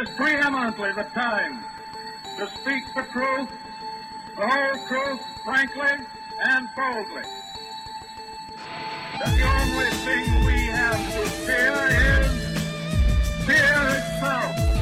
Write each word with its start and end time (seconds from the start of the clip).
is 0.00 0.10
preeminently 0.10 0.92
the 0.92 1.04
time 1.14 1.64
to 2.36 2.46
speak 2.48 2.84
the 2.94 3.02
truth, 3.04 3.48
the 4.36 4.46
whole 4.46 4.86
truth, 4.88 5.20
frankly 5.44 6.04
and 6.44 6.68
boldly. 6.76 7.22
That 9.18 9.36
the 9.36 9.42
only 9.42 9.90
thing 10.04 10.44
we 10.44 10.66
have 10.66 11.00
to 11.14 11.30
fear 11.46 11.76
is 12.20 13.46
fear 13.46 13.76
itself. 13.96 14.75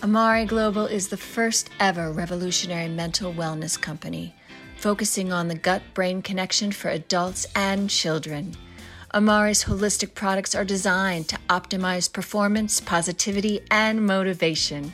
Amare 0.00 0.46
Global 0.46 0.86
is 0.86 1.08
the 1.08 1.16
first 1.16 1.70
ever 1.80 2.12
revolutionary 2.12 2.86
mental 2.86 3.34
wellness 3.34 3.78
company, 3.78 4.32
focusing 4.76 5.32
on 5.32 5.48
the 5.48 5.56
gut 5.56 5.82
brain 5.92 6.22
connection 6.22 6.70
for 6.70 6.88
adults 6.88 7.48
and 7.56 7.90
children. 7.90 8.56
Amare's 9.12 9.64
holistic 9.64 10.14
products 10.14 10.54
are 10.54 10.64
designed 10.64 11.26
to 11.28 11.38
optimize 11.50 12.12
performance, 12.12 12.78
positivity, 12.80 13.60
and 13.72 14.06
motivation. 14.06 14.92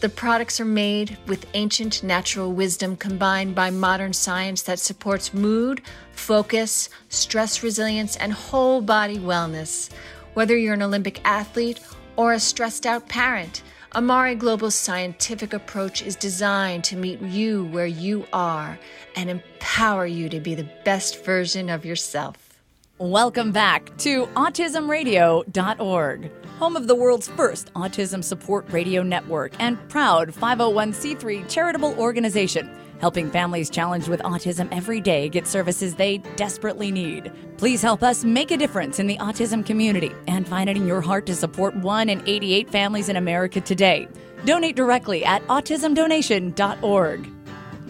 The 0.00 0.08
products 0.10 0.60
are 0.60 0.64
made 0.64 1.18
with 1.26 1.48
ancient 1.54 2.04
natural 2.04 2.52
wisdom 2.52 2.96
combined 2.96 3.56
by 3.56 3.70
modern 3.70 4.12
science 4.12 4.62
that 4.62 4.78
supports 4.78 5.34
mood, 5.34 5.82
focus, 6.12 6.88
stress 7.08 7.64
resilience, 7.64 8.14
and 8.14 8.32
whole 8.32 8.80
body 8.80 9.18
wellness. 9.18 9.90
Whether 10.34 10.56
you're 10.56 10.74
an 10.74 10.82
Olympic 10.82 11.20
athlete 11.24 11.80
or 12.14 12.32
a 12.32 12.38
stressed 12.38 12.86
out 12.86 13.08
parent, 13.08 13.64
Amare 13.96 14.34
Global's 14.34 14.74
scientific 14.74 15.54
approach 15.54 16.02
is 16.02 16.16
designed 16.16 16.84
to 16.84 16.96
meet 16.96 17.22
you 17.22 17.64
where 17.64 17.86
you 17.86 18.26
are 18.30 18.78
and 19.14 19.30
empower 19.30 20.04
you 20.04 20.28
to 20.28 20.38
be 20.38 20.54
the 20.54 20.68
best 20.84 21.24
version 21.24 21.70
of 21.70 21.86
yourself. 21.86 22.60
Welcome 22.98 23.52
back 23.52 23.96
to 24.00 24.26
AutismRadio.org, 24.26 26.30
home 26.58 26.76
of 26.76 26.86
the 26.86 26.94
world's 26.94 27.28
first 27.28 27.72
autism 27.72 28.22
support 28.22 28.70
radio 28.70 29.02
network 29.02 29.54
and 29.58 29.78
proud 29.88 30.28
501c3 30.28 31.48
charitable 31.48 31.98
organization 31.98 32.68
helping 33.00 33.30
families 33.30 33.70
challenged 33.70 34.08
with 34.08 34.20
autism 34.22 34.68
every 34.72 35.00
day 35.00 35.28
get 35.28 35.46
services 35.46 35.94
they 35.94 36.18
desperately 36.36 36.90
need. 36.90 37.32
Please 37.58 37.82
help 37.82 38.02
us 38.02 38.24
make 38.24 38.50
a 38.50 38.56
difference 38.56 38.98
in 38.98 39.06
the 39.06 39.18
autism 39.18 39.64
community 39.64 40.12
and 40.26 40.46
find 40.46 40.68
it 40.70 40.76
in 40.76 40.86
your 40.86 41.00
heart 41.00 41.26
to 41.26 41.34
support 41.34 41.76
1 41.76 42.08
in 42.08 42.22
88 42.26 42.70
families 42.70 43.08
in 43.08 43.16
America 43.16 43.60
today. 43.60 44.08
Donate 44.44 44.76
directly 44.76 45.24
at 45.24 45.46
autismdonation.org. 45.48 47.28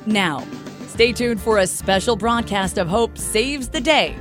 Now, 0.06 0.46
stay 0.86 1.12
tuned 1.12 1.40
for 1.40 1.58
a 1.58 1.66
special 1.66 2.16
broadcast 2.16 2.78
of 2.78 2.88
Hope 2.88 3.18
Saves 3.18 3.68
the 3.68 3.80
Day 3.80 4.16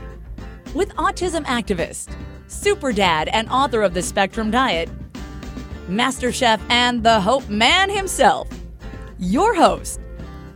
with 0.74 0.90
autism 0.96 1.46
activist, 1.46 2.14
super 2.48 2.92
dad, 2.92 3.30
and 3.30 3.50
author 3.50 3.82
of 3.82 3.94
the 3.94 4.02
Spectrum 4.02 4.52
Diet, 4.52 4.90
Master 5.88 6.32
Chef, 6.32 6.62
and 6.70 7.04
the 7.04 7.22
Hope 7.22 7.48
Man 7.48 7.90
himself, 7.90 8.48
your 9.18 9.56
host, 9.56 10.00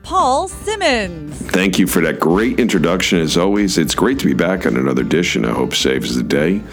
Paul 0.10 0.50
Cimins. 0.50 1.36
Thank 1.36 1.78
you 1.78 1.86
for 1.86 2.02
that 2.02 2.20
great 2.20 2.60
introduction. 2.60 3.20
As 3.20 3.38
always, 3.38 3.78
it's 3.78 3.94
great 3.94 4.18
to 4.18 4.26
be 4.26 4.34
back 4.34 4.66
on 4.66 4.76
another 4.76 5.04
edition 5.04 5.46
of 5.46 5.56
Hope 5.56 5.76
Saves 5.76 6.16
the 6.16 6.24
Day. 6.24 6.64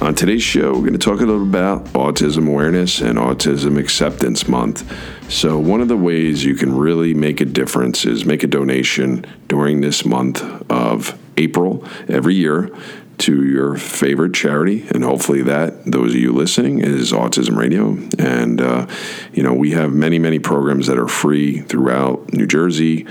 On 0.00 0.14
today's 0.14 0.44
show, 0.44 0.74
we're 0.74 0.82
going 0.82 0.92
to 0.92 0.98
talk 0.98 1.16
a 1.16 1.24
little 1.24 1.42
about 1.42 1.86
autism 1.86 2.46
awareness 2.46 3.00
and 3.00 3.18
autism 3.18 3.80
acceptance 3.80 4.46
month. 4.46 4.88
So, 5.28 5.58
one 5.58 5.80
of 5.80 5.88
the 5.88 5.96
ways 5.96 6.44
you 6.44 6.54
can 6.54 6.72
really 6.72 7.14
make 7.14 7.40
a 7.40 7.44
difference 7.44 8.04
is 8.04 8.24
make 8.24 8.44
a 8.44 8.46
donation 8.46 9.26
during 9.48 9.80
this 9.80 10.04
month 10.04 10.40
of 10.70 11.18
April 11.36 11.84
every 12.06 12.36
year 12.36 12.70
to 13.18 13.44
your 13.44 13.76
favorite 13.76 14.34
charity, 14.34 14.86
and 14.90 15.02
hopefully 15.04 15.42
that 15.42 15.84
those 15.84 16.14
of 16.14 16.20
you 16.20 16.32
listening 16.32 16.80
is 16.80 17.12
Autism 17.12 17.56
Radio. 17.56 17.98
And 18.18 18.60
uh, 18.60 18.86
you 19.32 19.42
know 19.42 19.52
we 19.52 19.72
have 19.72 19.92
many 19.92 20.18
many 20.18 20.38
programs 20.38 20.86
that 20.86 20.98
are 20.98 21.08
free 21.08 21.60
throughout 21.60 22.32
New 22.32 22.46
Jersey. 22.46 23.06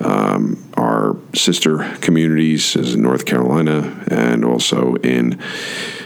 Um, 0.00 0.68
our 0.76 1.16
sister 1.34 1.96
communities 2.00 2.74
is 2.74 2.94
in 2.94 3.02
North 3.02 3.24
Carolina 3.24 4.04
and 4.08 4.44
also 4.44 4.96
in 4.96 5.40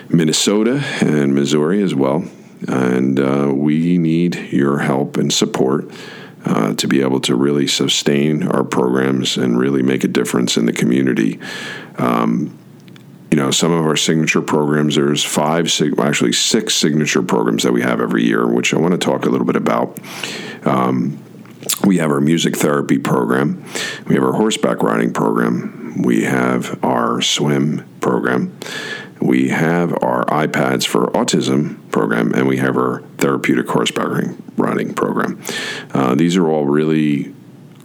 Minnesota 0.09 0.83
and 1.01 1.35
Missouri 1.35 1.83
as 1.83 1.95
well. 1.95 2.25
And 2.69 3.19
uh, 3.19 3.53
we 3.55 3.97
need 3.97 4.37
your 4.53 4.81
help 4.81 5.17
and 5.17 5.33
support. 5.33 5.91
Uh, 6.49 6.73
to 6.75 6.87
be 6.87 7.03
able 7.03 7.19
to 7.19 7.35
really 7.35 7.67
sustain 7.67 8.47
our 8.47 8.63
programs 8.63 9.37
and 9.37 9.59
really 9.59 9.83
make 9.83 10.05
a 10.05 10.09
difference 10.09 10.57
in 10.57 10.65
the 10.65 10.73
community. 10.73 11.41
Um, 11.99 12.57
you 13.37 13.43
know, 13.43 13.51
some 13.51 13.71
of 13.71 13.85
our 13.85 13.97
signature 13.97 14.41
programs, 14.41 14.97
there's 14.97 15.23
five, 15.23 15.71
actually 15.99 16.33
six 16.33 16.75
signature 16.75 17.21
programs 17.21 17.65
that 17.65 17.73
we 17.73 17.83
have 17.83 18.01
every 18.01 18.25
year, 18.25 18.47
which 18.47 18.73
I 18.73 18.79
want 18.79 18.93
to 18.93 18.99
talk 18.99 19.27
a 19.27 19.29
little 19.29 19.47
bit 19.47 19.57
about. 19.57 19.99
Um, 20.65 21.23
we 21.85 21.99
have 21.99 22.11
our 22.11 22.23
music 22.23 22.57
therapy 22.57 22.97
program, 22.97 23.63
we 24.07 24.15
have 24.15 24.25
our 24.25 24.33
horseback 24.33 24.83
riding 24.83 25.13
program, 25.13 26.01
we 26.01 26.23
have 26.23 26.83
our 26.83 27.21
swim 27.21 27.87
program, 28.01 28.59
we 29.21 29.51
have 29.51 29.93
our 30.03 30.25
iPads 30.25 30.87
for 30.87 31.09
autism 31.09 31.91
program, 31.91 32.33
and 32.33 32.49
we 32.49 32.57
have 32.57 32.79
our 32.79 33.03
therapeutic 33.19 33.69
horseback 33.69 34.35
riding 34.57 34.95
program. 34.95 35.43
Uh, 35.93 36.15
these 36.15 36.39
are 36.39 36.49
all 36.49 36.65
really 36.65 37.35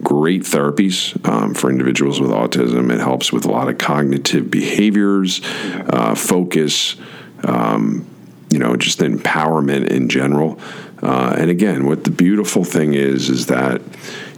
great 0.02 0.42
therapies 0.42 1.16
um, 1.28 1.54
for 1.54 1.70
individuals 1.70 2.20
with 2.20 2.30
autism. 2.30 2.92
It 2.92 3.00
helps 3.00 3.32
with 3.32 3.44
a 3.44 3.50
lot 3.50 3.68
of 3.68 3.78
cognitive 3.78 4.50
behaviors, 4.50 5.40
uh, 5.44 6.14
focus, 6.14 6.96
um, 7.44 8.06
you 8.50 8.58
know, 8.58 8.76
just 8.76 8.98
empowerment 8.98 9.88
in 9.88 10.08
general. 10.08 10.58
Uh, 11.02 11.34
and 11.36 11.50
again, 11.50 11.86
what 11.86 12.04
the 12.04 12.10
beautiful 12.10 12.64
thing 12.64 12.94
is, 12.94 13.28
is 13.28 13.46
that 13.46 13.80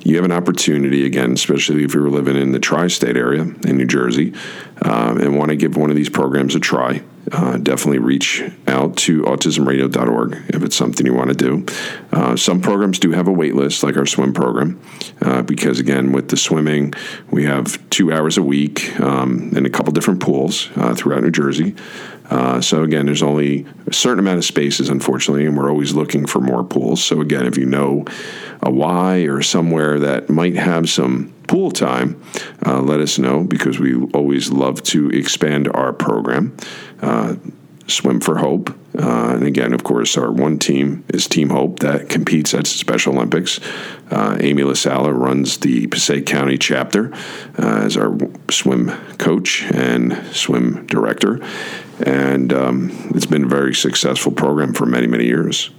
you 0.03 0.17
have 0.17 0.25
an 0.25 0.33
opportunity, 0.33 1.07
again, 1.07 1.33
especially 1.33 1.85
if 1.85 1.95
you're 1.95 2.11
living 2.11 2.37
in 2.37 2.53
the 2.53 2.59
tri 2.59 2.89
state 2.89 3.17
area 3.17 3.43
in 3.43 3.77
New 3.77 3.87
Jersey 3.87 4.35
um, 4.83 5.19
and 5.19 5.37
want 5.37 5.51
to 5.51 5.57
give 5.57 5.77
one 5.77 5.91
of 5.91 5.97
these 5.97 6.11
programs 6.11 6.55
a 6.55 6.61
try. 6.61 7.03
Uh, 7.33 7.57
definitely 7.57 7.99
reach 7.99 8.43
out 8.67 8.97
to 8.97 9.23
autismradio.org 9.23 10.35
if 10.49 10.63
it's 10.63 10.77
something 10.77 11.07
you 11.07 11.15
want 11.15 11.31
to 11.31 11.35
do. 11.35 11.65
Uh, 12.13 12.37
some 12.37 12.61
programs 12.61 12.99
do 12.99 13.13
have 13.13 13.29
a 13.29 13.33
wait 13.33 13.55
list, 13.55 13.83
like 13.83 13.97
our 13.97 14.05
swim 14.05 14.33
program, 14.35 14.81
uh, 15.23 15.41
because 15.43 15.81
again, 15.81 16.13
with 16.13 16.29
the 16.29 16.37
swimming, 16.37 16.93
we 17.31 17.45
have 17.45 17.79
two 17.89 18.13
hours 18.13 18.37
a 18.37 18.43
week 18.43 18.99
um, 19.01 19.51
in 19.57 19.65
a 19.65 19.71
couple 19.71 19.93
different 19.93 20.21
pools 20.21 20.69
uh, 20.77 20.95
throughout 20.95 21.23
New 21.23 21.31
Jersey. 21.31 21.75
Uh, 22.31 22.61
so 22.61 22.83
again, 22.83 23.07
there's 23.07 23.23
only 23.23 23.67
a 23.87 23.93
certain 23.93 24.19
amount 24.19 24.39
of 24.39 24.45
spaces, 24.45 24.89
unfortunately, 24.89 25.47
and 25.47 25.57
we're 25.57 25.71
always 25.71 25.93
looking 25.95 26.27
for 26.27 26.41
more 26.41 26.65
pools. 26.65 27.05
So 27.05 27.21
again, 27.21 27.47
if 27.47 27.59
you 27.59 27.67
know 27.67 28.05
a 28.65 28.71
Y 28.71 29.19
or 29.23 29.43
somewhere 29.43 30.01
that 30.01 30.29
might 30.31 30.57
have 30.57 30.89
some 30.89 31.33
pool 31.47 31.71
time, 31.71 32.21
uh, 32.67 32.81
let 32.81 33.01
us 33.01 33.19
know 33.19 33.45
because 33.45 33.79
we 33.79 33.95
always 34.13 34.51
love 34.51 34.83
to 34.83 35.11
expand 35.11 35.69
our 35.69 35.93
program. 35.93 36.57
Uh, 37.01 37.37
Swim 37.87 38.21
for 38.21 38.39
Hope. 38.39 38.71
Uh, 38.99 39.35
and 39.35 39.45
again, 39.45 39.75
of 39.75 39.85
course, 39.85 40.17
our 40.17 40.31
one 40.31 40.59
team 40.59 41.05
is 41.09 41.27
Team 41.27 41.51
Hope 41.51 41.81
that 41.81 42.09
competes 42.09 42.55
at 42.55 42.67
Special 42.67 43.15
Olympics. 43.15 43.61
Uh, 44.11 44.39
Amy 44.41 44.63
LaSala 44.63 45.13
runs 45.13 45.59
the 45.59 45.87
Passaic 45.89 46.27
County 46.27 46.57
chapter 46.57 47.13
uh, 47.59 47.83
as 47.85 47.97
our 47.97 48.17
swim 48.51 48.89
coach 49.19 49.65
and 49.65 50.17
swim 50.35 50.87
director. 50.87 51.41
And 52.07 52.53
um, 52.53 53.11
it's 53.15 53.27
been 53.27 53.45
a 53.45 53.49
very 53.49 53.75
successful 53.75 54.33
program 54.33 54.73
for 54.73 54.87
many, 54.87 55.07
many 55.07 55.27
years. 55.27 55.71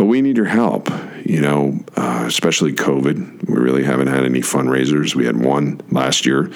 But 0.00 0.06
we 0.06 0.22
need 0.22 0.38
your 0.38 0.46
help, 0.46 0.88
you 1.26 1.42
know, 1.42 1.78
uh, 1.94 2.24
especially 2.26 2.72
COVID. 2.72 3.46
We 3.46 3.54
really 3.54 3.84
haven't 3.84 4.06
had 4.06 4.24
any 4.24 4.40
fundraisers. 4.40 5.14
We 5.14 5.26
had 5.26 5.36
one 5.36 5.82
last 5.90 6.24
year, 6.24 6.50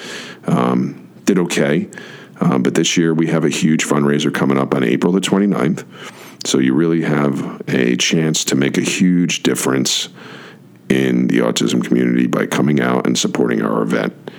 um, 0.47 1.07
did 1.25 1.37
okay. 1.37 1.87
Um, 2.41 2.63
but 2.63 2.73
this 2.73 2.97
year 2.97 3.13
we 3.13 3.27
have 3.27 3.45
a 3.45 3.49
huge 3.49 3.85
fundraiser 3.85 4.33
coming 4.33 4.57
up 4.57 4.73
on 4.73 4.83
April 4.83 5.13
the 5.13 5.21
29th. 5.21 5.85
So 6.43 6.57
you 6.57 6.73
really 6.73 7.03
have 7.03 7.61
a 7.67 7.95
chance 7.97 8.45
to 8.45 8.55
make 8.55 8.79
a 8.79 8.81
huge 8.81 9.43
difference 9.43 10.09
in 10.89 11.27
the 11.27 11.41
autism 11.41 11.85
community 11.85 12.25
by 12.25 12.47
coming 12.47 12.81
out 12.81 13.05
and 13.05 13.15
supporting 13.15 13.61
our 13.61 13.83
event. 13.83 14.31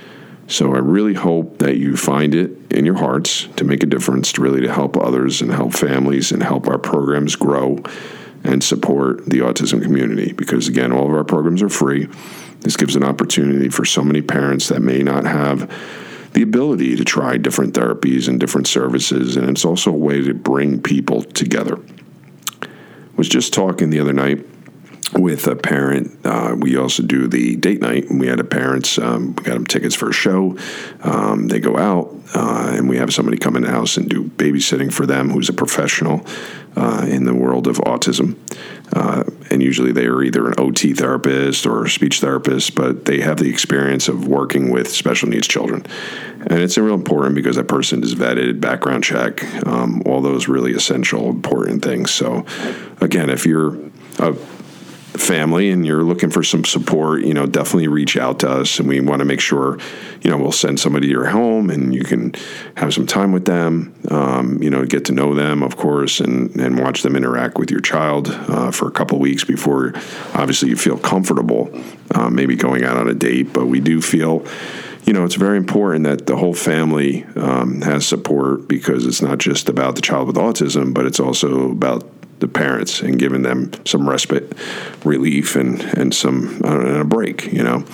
So 0.47 0.75
I 0.75 0.79
really 0.79 1.13
hope 1.13 1.59
that 1.59 1.77
you 1.77 1.95
find 1.95 2.35
it 2.35 2.73
in 2.73 2.85
your 2.85 2.97
hearts 2.97 3.47
to 3.55 3.63
make 3.63 3.83
a 3.83 3.87
difference, 3.87 4.33
to 4.33 4.41
really 4.41 4.59
to 4.63 4.73
help 4.73 4.97
others 4.97 5.41
and 5.41 5.49
help 5.49 5.71
families 5.71 6.33
and 6.33 6.43
help 6.43 6.67
our 6.67 6.77
programs 6.77 7.37
grow 7.37 7.81
and 8.47 8.63
support 8.63 9.25
the 9.25 9.39
autism 9.39 9.83
community. 9.83 10.31
Because 10.31 10.67
again, 10.67 10.91
all 10.91 11.05
of 11.05 11.13
our 11.13 11.23
programs 11.23 11.61
are 11.61 11.69
free. 11.69 12.07
This 12.61 12.77
gives 12.77 12.95
an 12.95 13.03
opportunity 13.03 13.69
for 13.69 13.85
so 13.85 14.03
many 14.03 14.21
parents 14.21 14.69
that 14.69 14.81
may 14.81 15.03
not 15.03 15.25
have 15.25 15.71
the 16.33 16.41
ability 16.41 16.95
to 16.95 17.03
try 17.03 17.37
different 17.37 17.73
therapies 17.73 18.27
and 18.27 18.39
different 18.39 18.67
services, 18.67 19.37
and 19.37 19.49
it's 19.49 19.65
also 19.65 19.91
a 19.91 19.97
way 19.97 20.21
to 20.21 20.33
bring 20.33 20.81
people 20.81 21.23
together. 21.23 21.79
I 22.63 22.67
was 23.15 23.29
just 23.29 23.53
talking 23.53 23.89
the 23.89 23.99
other 23.99 24.13
night 24.13 24.45
with 25.13 25.47
a 25.47 25.55
parent. 25.55 26.17
Uh, 26.25 26.55
we 26.57 26.77
also 26.77 27.03
do 27.03 27.27
the 27.27 27.55
date 27.55 27.81
night. 27.81 28.05
We 28.09 28.27
had 28.27 28.39
a 28.39 28.43
parents. 28.43 28.97
Um, 28.97 29.35
we 29.35 29.43
got 29.43 29.53
them 29.53 29.65
tickets 29.65 29.95
for 29.95 30.09
a 30.09 30.13
show. 30.13 30.57
Um, 31.01 31.47
they 31.47 31.59
go 31.59 31.77
out, 31.77 32.13
uh, 32.35 32.73
and 32.73 32.89
we 32.89 32.97
have 32.97 33.13
somebody 33.13 33.37
come 33.37 33.55
in 33.55 33.63
the 33.63 33.71
house 33.71 33.97
and 33.97 34.09
do 34.09 34.25
babysitting 34.25 34.91
for 34.91 35.05
them, 35.05 35.29
who's 35.29 35.49
a 35.49 35.53
professional 35.53 36.25
uh, 36.75 37.05
in 37.07 37.23
the 37.25 37.33
world 37.33 37.67
of 37.67 37.77
autism. 37.77 38.37
Uh, 38.93 39.23
and 39.49 39.61
usually 39.63 39.91
they 39.91 40.05
are 40.05 40.21
either 40.23 40.47
an 40.47 40.53
OT 40.57 40.93
therapist 40.93 41.65
or 41.65 41.85
a 41.85 41.89
speech 41.89 42.19
therapist, 42.19 42.75
but 42.75 43.05
they 43.05 43.21
have 43.21 43.37
the 43.37 43.49
experience 43.49 44.07
of 44.07 44.27
working 44.27 44.71
with 44.71 44.89
special 44.89 45.27
needs 45.27 45.47
children. 45.47 45.85
And 46.41 46.59
it's 46.59 46.77
real 46.77 46.93
important 46.93 47.35
because 47.35 47.55
that 47.55 47.67
person 47.67 48.03
is 48.03 48.15
vetted, 48.15 48.61
background 48.61 49.03
check, 49.03 49.43
um, 49.65 50.03
all 50.05 50.21
those 50.21 50.47
really 50.47 50.73
essential, 50.73 51.29
important 51.29 51.83
things. 51.83 52.11
So, 52.11 52.45
again, 53.01 53.29
if 53.29 53.45
you're 53.45 53.77
a 54.19 54.35
family 55.17 55.69
and 55.69 55.85
you're 55.85 56.03
looking 56.03 56.29
for 56.29 56.43
some 56.43 56.65
support, 56.65 57.23
you 57.23 57.33
know, 57.33 57.45
definitely 57.45 57.87
reach 57.87 58.17
out 58.17 58.39
to 58.39 58.49
us. 58.49 58.79
And 58.79 58.87
we 58.87 58.99
want 58.99 59.19
to 59.19 59.25
make 59.25 59.39
sure, 59.39 59.77
you 60.21 60.29
know, 60.29 60.37
we'll 60.37 60.51
send 60.51 60.79
somebody 60.79 61.07
to 61.07 61.11
your 61.11 61.27
home 61.27 61.69
and 61.69 61.93
you 61.93 62.03
can 62.03 62.33
have 62.75 62.93
some 62.93 63.05
time 63.05 63.31
with 63.31 63.45
them, 63.45 63.93
um, 64.09 64.61
you 64.61 64.69
know, 64.69 64.85
get 64.85 65.05
to 65.05 65.11
know 65.11 65.33
them, 65.33 65.63
of 65.63 65.77
course, 65.77 66.19
and, 66.19 66.55
and 66.55 66.79
watch 66.79 67.01
them 67.01 67.15
interact 67.15 67.57
with 67.57 67.71
your 67.71 67.81
child 67.81 68.29
uh, 68.29 68.71
for 68.71 68.87
a 68.87 68.91
couple 68.91 69.19
weeks 69.19 69.43
before 69.43 69.93
obviously 70.33 70.69
you 70.69 70.75
feel 70.75 70.97
comfortable 70.97 71.69
uh, 72.15 72.29
maybe 72.29 72.55
going 72.55 72.83
out 72.83 72.97
on 72.97 73.07
a 73.07 73.13
date. 73.13 73.53
But 73.53 73.67
we 73.67 73.79
do 73.79 74.01
feel, 74.01 74.45
you 75.05 75.13
know, 75.13 75.25
it's 75.25 75.35
very 75.35 75.57
important 75.57 76.05
that 76.05 76.27
the 76.27 76.35
whole 76.35 76.53
family 76.53 77.23
um, 77.35 77.81
has 77.81 78.05
support 78.05 78.67
because 78.67 79.05
it's 79.05 79.21
not 79.21 79.37
just 79.37 79.69
about 79.69 79.95
the 79.95 80.01
child 80.01 80.27
with 80.27 80.35
autism, 80.35 80.93
but 80.93 81.05
it's 81.05 81.19
also 81.19 81.71
about 81.71 82.16
the 82.39 82.47
parents 82.47 83.01
and 83.01 83.17
giving 83.17 83.41
them 83.41 83.71
some 83.85 84.07
respite, 84.07 84.53
relief, 85.03 85.55
and 85.55 85.81
and 85.97 86.13
some 86.13 86.61
uh, 86.63 86.79
and 86.79 86.97
a 86.97 87.05
break. 87.05 87.51
You 87.51 87.63
know, 87.63 87.85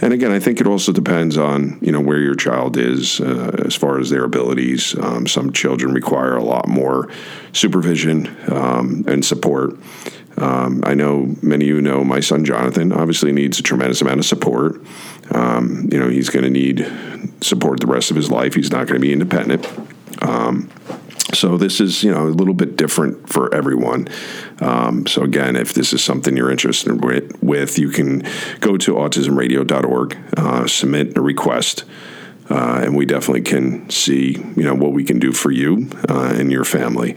and 0.00 0.12
again, 0.12 0.32
I 0.32 0.40
think 0.40 0.60
it 0.60 0.66
also 0.66 0.92
depends 0.92 1.36
on 1.36 1.78
you 1.80 1.92
know 1.92 2.00
where 2.00 2.18
your 2.18 2.34
child 2.34 2.76
is 2.76 3.20
uh, 3.20 3.62
as 3.64 3.74
far 3.74 3.98
as 3.98 4.10
their 4.10 4.24
abilities. 4.24 4.94
Um, 4.98 5.26
some 5.26 5.52
children 5.52 5.92
require 5.92 6.36
a 6.36 6.44
lot 6.44 6.68
more 6.68 7.08
supervision 7.52 8.34
um, 8.50 9.04
and 9.06 9.24
support. 9.24 9.76
Um, 10.36 10.82
I 10.86 10.94
know 10.94 11.34
many 11.42 11.68
of 11.68 11.76
you 11.76 11.82
know 11.82 12.02
my 12.02 12.20
son 12.20 12.44
Jonathan 12.44 12.92
obviously 12.92 13.32
needs 13.32 13.58
a 13.58 13.62
tremendous 13.62 14.00
amount 14.00 14.20
of 14.20 14.24
support. 14.24 14.80
Um, 15.32 15.88
you 15.92 15.98
know, 15.98 16.08
he's 16.08 16.30
going 16.30 16.44
to 16.44 16.50
need 16.50 16.90
support 17.42 17.80
the 17.80 17.86
rest 17.86 18.10
of 18.10 18.16
his 18.16 18.30
life. 18.30 18.54
He's 18.54 18.70
not 18.70 18.86
going 18.86 19.00
to 19.00 19.06
be 19.06 19.12
independent. 19.12 19.66
Um, 20.22 20.70
so 21.34 21.56
this 21.56 21.80
is 21.80 22.02
you 22.02 22.10
know 22.10 22.26
a 22.26 22.28
little 22.28 22.54
bit 22.54 22.76
different 22.76 23.28
for 23.28 23.52
everyone. 23.54 24.08
Um, 24.60 25.06
so 25.06 25.22
again, 25.22 25.56
if 25.56 25.72
this 25.74 25.92
is 25.92 26.02
something 26.02 26.36
you're 26.36 26.50
interested 26.50 27.02
with, 27.42 27.78
you 27.78 27.90
can 27.90 28.20
go 28.60 28.76
to 28.76 28.94
autismradio.org, 28.94 30.18
uh, 30.36 30.66
submit 30.66 31.16
a 31.16 31.20
request. 31.20 31.84
Uh, 32.50 32.80
and 32.82 32.96
we 32.96 33.06
definitely 33.06 33.42
can 33.42 33.88
see, 33.90 34.32
you 34.56 34.64
know, 34.64 34.74
what 34.74 34.92
we 34.92 35.04
can 35.04 35.20
do 35.20 35.32
for 35.32 35.52
you 35.52 35.88
uh, 36.08 36.34
and 36.36 36.50
your 36.50 36.64
family. 36.64 37.14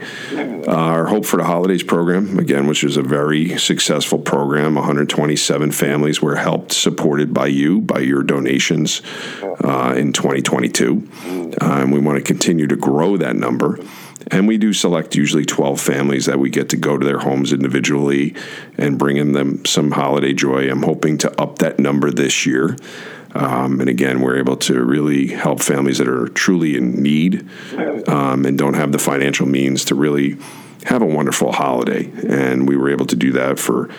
Our 0.68 1.06
Hope 1.06 1.26
for 1.26 1.38
the 1.38 1.44
Holidays 1.44 1.82
program, 1.82 2.38
again, 2.38 2.68
which 2.68 2.84
is 2.84 2.96
a 2.96 3.02
very 3.02 3.58
successful 3.58 4.20
program, 4.20 4.76
127 4.76 5.72
families 5.72 6.22
were 6.22 6.36
helped, 6.36 6.72
supported 6.72 7.34
by 7.34 7.48
you, 7.48 7.80
by 7.80 7.98
your 7.98 8.22
donations 8.22 9.02
uh, 9.42 9.94
in 9.96 10.12
2022. 10.12 11.08
Uh, 11.60 11.80
and 11.80 11.92
we 11.92 11.98
want 11.98 12.16
to 12.16 12.22
continue 12.22 12.68
to 12.68 12.76
grow 12.76 13.16
that 13.16 13.34
number. 13.34 13.80
And 14.30 14.48
we 14.48 14.58
do 14.58 14.72
select 14.72 15.14
usually 15.14 15.44
12 15.44 15.80
families 15.80 16.26
that 16.26 16.38
we 16.38 16.50
get 16.50 16.68
to 16.70 16.76
go 16.76 16.96
to 16.96 17.04
their 17.04 17.18
homes 17.18 17.52
individually 17.52 18.34
and 18.78 18.98
bring 18.98 19.16
in 19.16 19.32
them 19.32 19.64
some 19.64 19.92
holiday 19.92 20.32
joy. 20.32 20.70
I'm 20.70 20.82
hoping 20.82 21.18
to 21.18 21.40
up 21.40 21.58
that 21.58 21.78
number 21.78 22.10
this 22.10 22.46
year. 22.46 22.76
Um, 23.34 23.80
and 23.80 23.90
again, 23.90 24.20
we're 24.20 24.38
able 24.38 24.56
to 24.58 24.82
really 24.82 25.28
help 25.28 25.60
families 25.60 25.98
that 25.98 26.08
are 26.08 26.28
truly 26.28 26.76
in 26.76 27.02
need 27.02 27.48
um, 28.08 28.44
and 28.44 28.56
don't 28.56 28.74
have 28.74 28.92
the 28.92 28.98
financial 28.98 29.46
means 29.46 29.84
to 29.86 29.94
really 29.94 30.36
have 30.84 31.02
a 31.02 31.06
wonderful 31.06 31.52
holiday. 31.52 32.10
And 32.28 32.68
we 32.68 32.76
were 32.76 32.90
able 32.90 33.06
to 33.06 33.16
do 33.16 33.32
that 33.32 33.58
for 33.58 33.90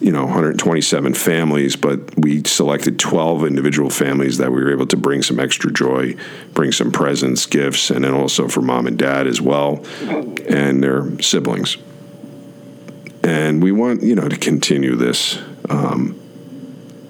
you 0.00 0.12
know 0.12 0.24
127 0.24 1.14
families 1.14 1.76
but 1.76 2.00
we 2.18 2.42
selected 2.44 2.98
12 2.98 3.46
individual 3.46 3.88
families 3.88 4.38
that 4.38 4.52
we 4.52 4.62
were 4.62 4.70
able 4.70 4.86
to 4.86 4.96
bring 4.96 5.22
some 5.22 5.40
extra 5.40 5.72
joy 5.72 6.14
bring 6.52 6.70
some 6.70 6.92
presents 6.92 7.46
gifts 7.46 7.90
and 7.90 8.04
then 8.04 8.12
also 8.12 8.46
for 8.48 8.60
mom 8.60 8.86
and 8.86 8.98
dad 8.98 9.26
as 9.26 9.40
well 9.40 9.84
and 10.48 10.82
their 10.82 11.20
siblings 11.22 11.78
and 13.22 13.62
we 13.62 13.72
want 13.72 14.02
you 14.02 14.14
know 14.14 14.28
to 14.28 14.36
continue 14.36 14.94
this 14.96 15.38
um, 15.70 16.20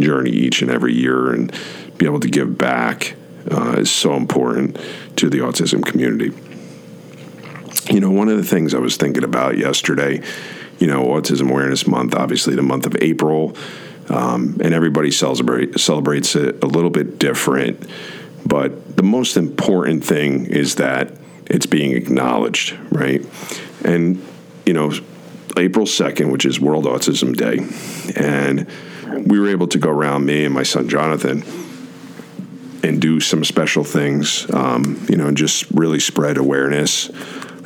journey 0.01 0.31
each 0.31 0.63
and 0.63 0.71
every 0.71 0.95
year 0.95 1.33
and 1.33 1.53
be 1.99 2.07
able 2.07 2.21
to 2.21 2.29
give 2.29 2.57
back 2.57 3.17
uh, 3.51 3.77
is 3.79 3.91
so 3.91 4.15
important 4.15 4.79
to 5.17 5.29
the 5.31 5.39
autism 5.39 5.85
community. 5.85 6.33
You 7.91 8.01
know, 8.01 8.11
one 8.11 8.29
of 8.29 8.37
the 8.37 8.45
things 8.45 8.75
I 8.75 8.79
was 8.79 8.97
thinking 8.97 9.25
about 9.25 9.57
yesterday, 9.57 10.23
you 10.79 10.87
know, 10.87 11.05
Autism 11.05 11.51
Awareness 11.51 11.87
Month, 11.87 12.15
obviously 12.15 12.55
the 12.55 12.63
month 12.63 12.87
of 12.87 12.97
April, 13.01 13.57
um, 14.09 14.59
and 14.63 14.75
everybody 14.75 15.11
celebrate, 15.11 15.79
celebrates 15.79 16.37
it 16.37 16.63
a 16.63 16.67
little 16.67 16.91
bit 16.91 17.19
different. 17.19 17.89
But 18.45 18.97
the 18.97 19.03
most 19.03 19.37
important 19.37 20.05
thing 20.05 20.47
is 20.47 20.77
that 20.77 21.13
it's 21.47 21.67
being 21.67 21.93
acknowledged, 21.93 22.77
right? 22.91 23.25
And, 23.85 24.25
you 24.65 24.73
know, 24.73 24.93
April 25.57 25.87
2nd, 25.87 26.31
which 26.31 26.45
is 26.45 26.61
World 26.61 26.85
Autism 26.85 27.37
Day, 27.37 27.67
and 28.15 28.69
we 29.27 29.41
were 29.41 29.49
able 29.49 29.67
to 29.69 29.79
go 29.79 29.91
around 29.91 30.27
me 30.27 30.45
and 30.45 30.55
my 30.55 30.63
son 30.63 30.89
Jonathan 30.89 31.43
and 32.83 33.01
do 33.01 33.21
some 33.21 33.45
special 33.45 33.83
things, 33.83 34.49
um, 34.53 35.05
you 35.09 35.17
know, 35.17 35.27
and 35.27 35.37
just 35.37 35.69
really 35.71 35.99
spread 35.99 36.37
awareness 36.37 37.11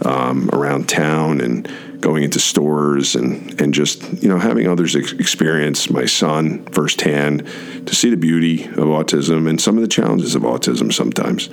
um, 0.05 0.49
around 0.53 0.89
town 0.89 1.41
and 1.41 1.71
going 2.01 2.23
into 2.23 2.41
stores 2.41 3.15
and, 3.15 3.61
and 3.61 3.75
just, 3.75 4.03
you 4.23 4.29
know, 4.29 4.39
having 4.39 4.67
others 4.67 4.97
ex- 4.97 5.13
experience 5.13 5.91
my 5.91 6.07
son 6.07 6.65
firsthand 6.67 7.47
to 7.87 7.95
see 7.95 8.11
the 8.11 8.17
beauty 8.17 8.65
of 8.65 8.89
autism 8.89 9.49
and 9.49 9.61
some 9.61 9.77
of 9.77 9.83
the 9.83 9.89
challenges 9.89 10.35
of 10.35 10.43
autism 10.43 10.93
sometimes. 10.93 11.51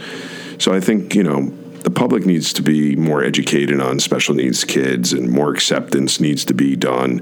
So 0.58 0.74
I 0.74 0.80
think, 0.80 1.16
you 1.16 1.24
know, 1.24 1.54
the 1.82 1.92
public 1.92 2.26
needs 2.26 2.54
to 2.54 2.62
be 2.62 2.96
more 2.96 3.24
educated 3.24 3.80
on 3.80 4.00
special 4.00 4.36
needs 4.36 4.64
kids 4.64 5.14
and 5.14 5.30
more 5.30 5.52
acceptance 5.52 6.20
needs 6.20 6.44
to 6.46 6.54
be 6.54 6.76
done 6.76 7.22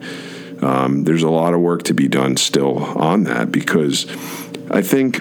um, 0.62 1.04
there's 1.04 1.24
a 1.24 1.30
lot 1.30 1.54
of 1.54 1.60
work 1.60 1.84
to 1.84 1.94
be 1.94 2.08
done 2.08 2.38
still 2.38 2.78
on 2.98 3.24
that 3.26 3.52
because 3.52 4.06
I 4.72 4.82
think 4.82 5.18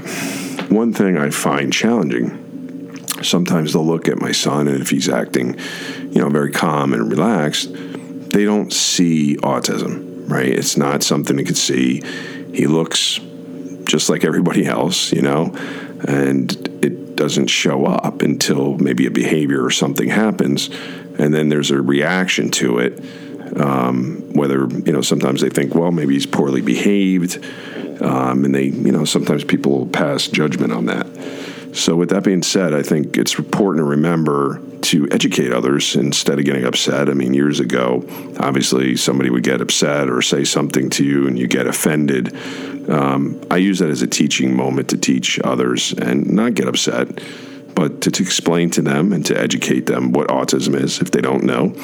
one 0.70 0.92
thing 0.92 1.18
I 1.18 1.30
find 1.30 1.72
challenging 1.72 2.40
sometimes 3.22 3.72
they'll 3.72 3.86
look 3.86 4.08
at 4.08 4.20
my 4.20 4.32
son 4.32 4.68
and 4.68 4.82
if 4.82 4.90
he's 4.90 5.08
acting, 5.08 5.56
you 6.10 6.20
know, 6.20 6.28
very 6.28 6.50
calm 6.50 6.92
and 6.92 7.10
relaxed, 7.10 7.70
they 8.30 8.44
don't 8.44 8.72
see 8.72 9.36
autism, 9.36 10.28
right? 10.28 10.48
It's 10.48 10.76
not 10.76 11.02
something 11.02 11.36
they 11.36 11.44
could 11.44 11.56
see. 11.56 12.02
He 12.52 12.66
looks 12.66 13.20
just 13.84 14.08
like 14.08 14.24
everybody 14.24 14.66
else, 14.66 15.12
you 15.12 15.22
know, 15.22 15.54
and 16.06 16.52
it 16.82 17.16
doesn't 17.16 17.46
show 17.48 17.86
up 17.86 18.22
until 18.22 18.76
maybe 18.78 19.06
a 19.06 19.10
behavior 19.10 19.64
or 19.64 19.70
something 19.70 20.08
happens, 20.08 20.68
and 21.18 21.32
then 21.32 21.48
there's 21.48 21.70
a 21.70 21.80
reaction 21.80 22.50
to 22.50 22.78
it 22.78 23.02
um, 23.56 24.32
whether 24.32 24.66
you 24.68 24.92
know, 24.92 25.00
sometimes 25.00 25.40
they 25.40 25.48
think, 25.48 25.74
well, 25.74 25.92
maybe 25.92 26.14
he's 26.14 26.26
poorly 26.26 26.60
behaved, 26.60 27.44
um, 28.02 28.44
and 28.44 28.54
they, 28.54 28.64
you 28.64 28.92
know, 28.92 29.04
sometimes 29.04 29.44
people 29.44 29.86
pass 29.86 30.26
judgment 30.26 30.72
on 30.72 30.86
that. 30.86 31.06
So, 31.74 31.96
with 31.96 32.10
that 32.10 32.22
being 32.22 32.42
said, 32.44 32.72
I 32.72 32.82
think 32.82 33.16
it's 33.18 33.36
important 33.36 33.80
to 33.80 33.84
remember 33.84 34.60
to 34.82 35.08
educate 35.10 35.52
others 35.52 35.96
instead 35.96 36.38
of 36.38 36.44
getting 36.44 36.64
upset. 36.64 37.08
I 37.08 37.14
mean, 37.14 37.34
years 37.34 37.58
ago, 37.58 38.04
obviously, 38.38 38.94
somebody 38.96 39.28
would 39.28 39.42
get 39.42 39.60
upset 39.60 40.08
or 40.08 40.22
say 40.22 40.44
something 40.44 40.88
to 40.90 41.04
you 41.04 41.26
and 41.26 41.36
you 41.36 41.48
get 41.48 41.66
offended. 41.66 42.32
Um, 42.88 43.44
I 43.50 43.56
use 43.56 43.80
that 43.80 43.90
as 43.90 44.02
a 44.02 44.06
teaching 44.06 44.54
moment 44.54 44.90
to 44.90 44.96
teach 44.96 45.40
others 45.40 45.92
and 45.92 46.30
not 46.30 46.54
get 46.54 46.68
upset 46.68 47.18
but 47.74 48.02
to, 48.02 48.10
to, 48.12 48.22
explain 48.22 48.70
to 48.70 48.80
them 48.80 49.12
and 49.12 49.26
to 49.26 49.36
educate 49.36 49.86
them 49.86 50.12
what 50.12 50.28
autism 50.28 50.80
is 50.80 51.00
if 51.00 51.10
they 51.10 51.20
don't 51.20 51.42
know. 51.42 51.74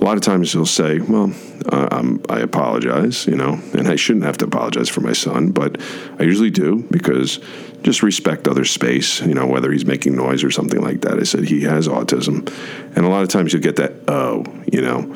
A 0.00 0.02
lot 0.02 0.16
of 0.16 0.22
times 0.22 0.54
they'll 0.54 0.64
say, 0.64 1.00
"Well, 1.00 1.34
uh, 1.66 2.16
I 2.30 2.40
apologize," 2.40 3.26
you 3.26 3.36
know, 3.36 3.60
and 3.74 3.86
I 3.86 3.96
shouldn't 3.96 4.24
have 4.24 4.38
to 4.38 4.46
apologize 4.46 4.88
for 4.88 5.02
my 5.02 5.12
son, 5.12 5.50
but 5.50 5.78
I 6.18 6.22
usually 6.22 6.48
do 6.48 6.84
because 6.90 7.40
just 7.84 8.02
respect 8.02 8.48
other 8.48 8.64
space, 8.64 9.20
you 9.20 9.34
know, 9.34 9.46
whether 9.46 9.70
he's 9.70 9.84
making 9.84 10.16
noise 10.16 10.42
or 10.42 10.50
something 10.50 10.80
like 10.80 11.02
that. 11.02 11.20
I 11.20 11.22
said 11.22 11.44
he 11.44 11.60
has 11.62 11.86
autism, 11.86 12.50
and 12.96 13.04
a 13.04 13.08
lot 13.08 13.22
of 13.22 13.28
times 13.28 13.52
you'll 13.52 13.62
get 13.62 13.76
that, 13.76 13.92
"Oh," 14.08 14.44
you 14.72 14.80
know, 14.80 15.14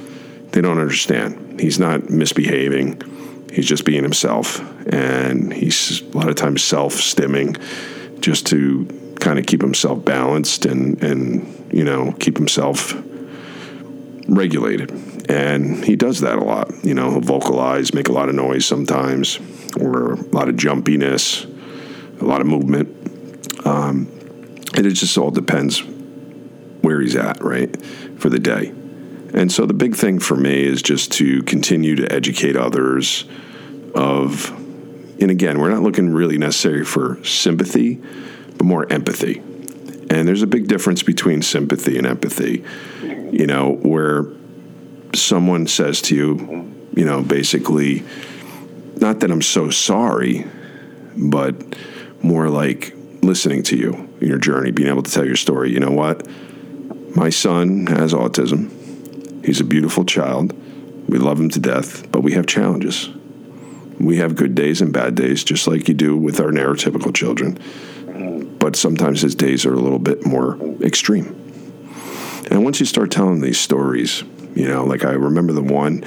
they 0.52 0.60
don't 0.60 0.78
understand. 0.78 1.60
He's 1.60 1.78
not 1.78 2.10
misbehaving. 2.10 3.02
He's 3.52 3.66
just 3.66 3.84
being 3.84 4.02
himself, 4.02 4.60
and 4.86 5.52
he's 5.52 6.02
a 6.02 6.16
lot 6.16 6.28
of 6.28 6.36
times 6.36 6.62
self-stimming 6.62 7.58
just 8.20 8.46
to 8.48 8.86
kind 9.18 9.38
of 9.38 9.46
keep 9.46 9.62
himself 9.62 10.04
balanced 10.04 10.66
and 10.66 11.02
and 11.02 11.70
you 11.72 11.84
know 11.84 12.12
keep 12.20 12.36
himself 12.36 12.94
regulated. 14.28 14.90
And 15.30 15.84
he 15.84 15.96
does 15.96 16.20
that 16.20 16.38
a 16.38 16.44
lot. 16.44 16.72
You 16.84 16.94
know, 16.94 17.10
he'll 17.10 17.20
vocalize, 17.20 17.92
make 17.92 18.08
a 18.08 18.12
lot 18.12 18.28
of 18.28 18.34
noise 18.34 18.64
sometimes, 18.64 19.38
or 19.78 20.14
a 20.14 20.16
lot 20.16 20.48
of 20.48 20.56
jumpiness, 20.56 21.46
a 22.20 22.24
lot 22.24 22.40
of 22.40 22.46
movement. 22.46 23.66
Um, 23.66 24.08
and 24.74 24.86
it 24.86 24.92
just 24.92 25.16
all 25.18 25.30
depends 25.30 25.82
where 26.82 27.00
he's 27.00 27.16
at, 27.16 27.42
right, 27.42 27.74
for 28.16 28.28
the 28.28 28.38
day. 28.38 28.72
And 29.34 29.52
so 29.52 29.66
the 29.66 29.74
big 29.74 29.94
thing 29.94 30.18
for 30.18 30.36
me 30.36 30.64
is 30.64 30.80
just 30.82 31.12
to 31.12 31.42
continue 31.42 31.96
to 31.96 32.12
educate 32.12 32.56
others 32.56 33.24
of, 33.94 34.50
and 35.20 35.30
again, 35.30 35.58
we're 35.58 35.70
not 35.70 35.82
looking 35.82 36.10
really 36.10 36.38
necessary 36.38 36.84
for 36.84 37.22
sympathy, 37.24 37.96
but 38.56 38.64
more 38.64 38.90
empathy. 38.90 39.42
And 40.10 40.26
there's 40.26 40.42
a 40.42 40.46
big 40.46 40.68
difference 40.68 41.02
between 41.02 41.42
sympathy 41.42 41.98
and 41.98 42.06
empathy, 42.06 42.64
you 43.02 43.46
know, 43.46 43.72
where 43.82 44.26
someone 45.14 45.66
says 45.66 46.00
to 46.02 46.16
you, 46.16 46.72
you 46.94 47.04
know, 47.04 47.22
basically, 47.22 48.04
not 48.96 49.20
that 49.20 49.30
I'm 49.30 49.42
so 49.42 49.68
sorry, 49.70 50.46
but 51.16 51.54
more 52.22 52.48
like 52.48 52.94
listening 53.22 53.62
to 53.64 53.76
you 53.76 53.92
in 54.20 54.28
your 54.28 54.38
journey, 54.38 54.70
being 54.70 54.88
able 54.88 55.02
to 55.02 55.10
tell 55.10 55.24
your 55.24 55.36
story. 55.36 55.72
You 55.72 55.80
know 55.80 55.90
what? 55.90 56.26
My 57.16 57.30
son 57.30 57.86
has 57.86 58.12
autism. 58.12 59.44
He's 59.44 59.60
a 59.60 59.64
beautiful 59.64 60.04
child. 60.04 60.52
We 61.08 61.18
love 61.18 61.40
him 61.40 61.48
to 61.50 61.60
death, 61.60 62.10
but 62.12 62.20
we 62.20 62.32
have 62.32 62.46
challenges. 62.46 63.08
We 63.98 64.18
have 64.18 64.36
good 64.36 64.54
days 64.54 64.80
and 64.80 64.92
bad 64.92 65.14
days, 65.14 65.42
just 65.42 65.66
like 65.66 65.88
you 65.88 65.94
do 65.94 66.16
with 66.16 66.38
our 66.38 66.50
neurotypical 66.50 67.14
children. 67.14 67.58
But 68.58 68.76
sometimes 68.76 69.22
his 69.22 69.34
days 69.34 69.64
are 69.64 69.72
a 69.72 69.80
little 69.80 69.98
bit 69.98 70.26
more 70.26 70.58
extreme. 70.82 71.26
And 72.50 72.64
once 72.64 72.80
you 72.80 72.86
start 72.86 73.10
telling 73.10 73.40
these 73.40 73.58
stories, 73.58 74.22
you 74.54 74.68
know, 74.68 74.84
like 74.84 75.04
I 75.04 75.12
remember 75.12 75.52
the 75.52 75.62
one 75.62 76.04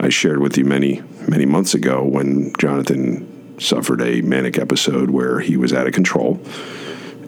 I 0.00 0.08
shared 0.08 0.40
with 0.40 0.56
you 0.56 0.64
many, 0.64 1.02
many 1.28 1.46
months 1.46 1.74
ago 1.74 2.04
when 2.04 2.52
Jonathan 2.58 3.35
suffered 3.58 4.00
a 4.02 4.20
manic 4.22 4.58
episode 4.58 5.10
where 5.10 5.40
he 5.40 5.56
was 5.56 5.72
out 5.72 5.86
of 5.86 5.92
control. 5.92 6.40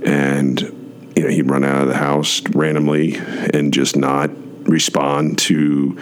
And, 0.05 0.61
you 1.17 1.23
know, 1.23 1.29
he'd 1.29 1.51
run 1.51 1.65
out 1.65 1.83
of 1.83 1.89
the 1.89 1.97
house 1.97 2.43
randomly 2.51 3.17
and 3.17 3.73
just 3.73 3.97
not 3.97 4.31
respond 4.69 5.39
to 5.39 5.99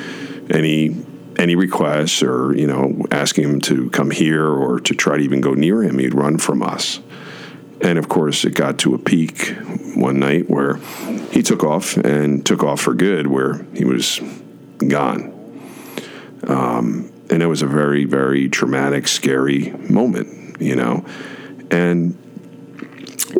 any 0.50 0.94
any 1.38 1.54
requests 1.54 2.22
or 2.22 2.54
you 2.56 2.66
know 2.66 3.04
asking 3.10 3.44
him 3.44 3.60
to 3.60 3.90
come 3.90 4.10
here 4.10 4.46
or 4.46 4.80
to 4.80 4.94
try 4.94 5.16
to 5.16 5.22
even 5.22 5.40
go 5.40 5.54
near 5.54 5.82
him. 5.82 5.98
He'd 5.98 6.14
run 6.14 6.38
from 6.38 6.62
us. 6.62 7.00
And 7.80 7.98
of 7.98 8.08
course 8.08 8.44
it 8.44 8.54
got 8.54 8.78
to 8.80 8.94
a 8.94 8.98
peak 8.98 9.54
one 9.94 10.18
night 10.18 10.48
where 10.48 10.76
he 11.30 11.42
took 11.42 11.62
off 11.62 11.96
and 11.98 12.44
took 12.44 12.62
off 12.62 12.80
for 12.80 12.94
good 12.94 13.26
where 13.26 13.64
he 13.74 13.84
was 13.84 14.20
gone. 14.78 15.32
Um, 16.46 17.12
and 17.30 17.42
it 17.42 17.46
was 17.46 17.62
a 17.62 17.66
very 17.66 18.04
very 18.04 18.48
traumatic 18.48 19.08
scary 19.08 19.70
moment 19.88 20.36
you 20.60 20.76
know? 20.76 21.04
And 21.70 22.22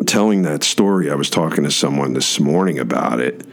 telling 0.05 0.43
that 0.43 0.63
story 0.63 1.09
i 1.09 1.15
was 1.15 1.29
talking 1.29 1.63
to 1.63 1.71
someone 1.71 2.13
this 2.13 2.39
morning 2.39 2.79
about 2.79 3.19
it 3.19 3.45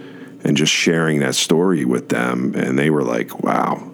and 0.45 0.57
just 0.57 0.73
sharing 0.73 1.21
that 1.21 1.35
story 1.35 1.85
with 1.85 2.09
them 2.11 2.55
and 2.55 2.79
they 2.79 2.91
were 2.91 3.03
like 3.03 3.43
wow. 3.43 3.91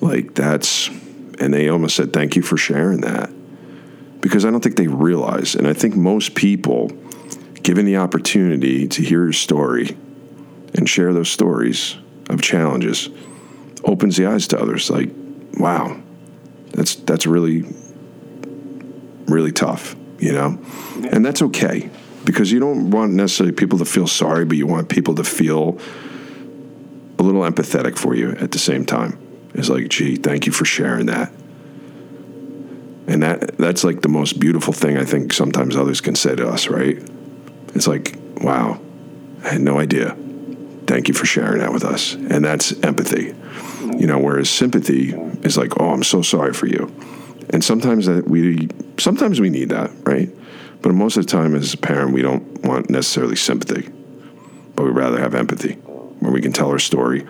Like 0.00 0.34
that's 0.34 0.88
and 1.38 1.52
they 1.52 1.68
almost 1.68 1.96
said 1.96 2.12
thank 2.12 2.36
you 2.36 2.42
for 2.42 2.56
sharing 2.56 3.00
that. 3.02 3.30
Because 4.20 4.44
i 4.44 4.50
don't 4.50 4.62
think 4.62 4.76
they 4.76 4.88
realize 4.88 5.54
and 5.54 5.66
i 5.68 5.72
think 5.72 5.94
most 5.94 6.34
people 6.34 6.88
given 7.62 7.86
the 7.86 7.96
opportunity 7.96 8.86
to 8.86 9.02
hear 9.02 9.24
your 9.24 9.32
story 9.32 9.96
and 10.74 10.88
share 10.88 11.12
those 11.12 11.28
stories 11.28 11.96
of 12.28 12.42
challenges 12.42 13.08
opens 13.84 14.16
the 14.16 14.26
eyes 14.26 14.46
to 14.48 14.60
others. 14.60 14.90
Like 14.90 15.10
wow 15.56 16.00
that's 16.72 16.94
that's 16.96 17.26
really 17.26 17.64
really 19.26 19.52
tough 19.52 19.96
you 20.18 20.32
know 20.32 20.58
and 21.10 21.24
that's 21.24 21.42
okay 21.42 21.90
because 22.26 22.50
you 22.52 22.58
don't 22.58 22.90
want 22.90 23.12
necessarily 23.12 23.54
people 23.54 23.78
to 23.78 23.84
feel 23.84 24.06
sorry, 24.06 24.44
but 24.44 24.58
you 24.58 24.66
want 24.66 24.90
people 24.90 25.14
to 25.14 25.24
feel 25.24 25.78
a 27.18 27.22
little 27.22 27.42
empathetic 27.42 27.96
for 27.96 28.14
you 28.14 28.32
at 28.32 28.50
the 28.50 28.58
same 28.58 28.84
time. 28.84 29.18
It's 29.54 29.70
like, 29.70 29.88
gee, 29.88 30.16
thank 30.16 30.44
you 30.44 30.52
for 30.52 30.66
sharing 30.66 31.06
that. 31.06 31.32
And 33.08 33.22
that 33.22 33.56
that's 33.56 33.84
like 33.84 34.02
the 34.02 34.08
most 34.08 34.40
beautiful 34.40 34.72
thing 34.72 34.98
I 34.98 35.04
think 35.04 35.32
sometimes 35.32 35.76
others 35.76 36.00
can 36.00 36.16
say 36.16 36.34
to 36.34 36.48
us, 36.48 36.66
right? 36.66 36.98
It's 37.74 37.86
like, 37.86 38.18
wow, 38.40 38.80
I 39.44 39.50
had 39.50 39.60
no 39.60 39.78
idea. 39.78 40.16
Thank 40.86 41.06
you 41.08 41.14
for 41.14 41.24
sharing 41.24 41.60
that 41.60 41.72
with 41.72 41.84
us. 41.84 42.14
And 42.14 42.44
that's 42.44 42.72
empathy. 42.80 43.34
You 43.98 44.06
know, 44.06 44.18
whereas 44.18 44.50
sympathy 44.50 45.14
is 45.42 45.56
like, 45.56 45.80
oh, 45.80 45.90
I'm 45.90 46.02
so 46.02 46.22
sorry 46.22 46.52
for 46.52 46.66
you. 46.66 46.92
And 47.50 47.64
sometimes 47.64 48.06
that 48.06 48.28
we 48.28 48.68
sometimes 48.98 49.40
we 49.40 49.50
need 49.50 49.70
that, 49.70 49.90
right? 50.04 50.28
But 50.82 50.92
most 50.92 51.16
of 51.16 51.26
the 51.26 51.32
time, 51.32 51.54
as 51.54 51.72
a 51.74 51.78
parent, 51.78 52.12
we 52.12 52.22
don't 52.22 52.62
want 52.62 52.90
necessarily 52.90 53.36
sympathy, 53.36 53.88
but 54.74 54.84
we 54.84 54.90
rather 54.90 55.18
have 55.18 55.34
empathy, 55.34 55.72
where 55.72 56.30
we 56.30 56.40
can 56.40 56.52
tell 56.52 56.68
our 56.70 56.78
story 56.78 57.26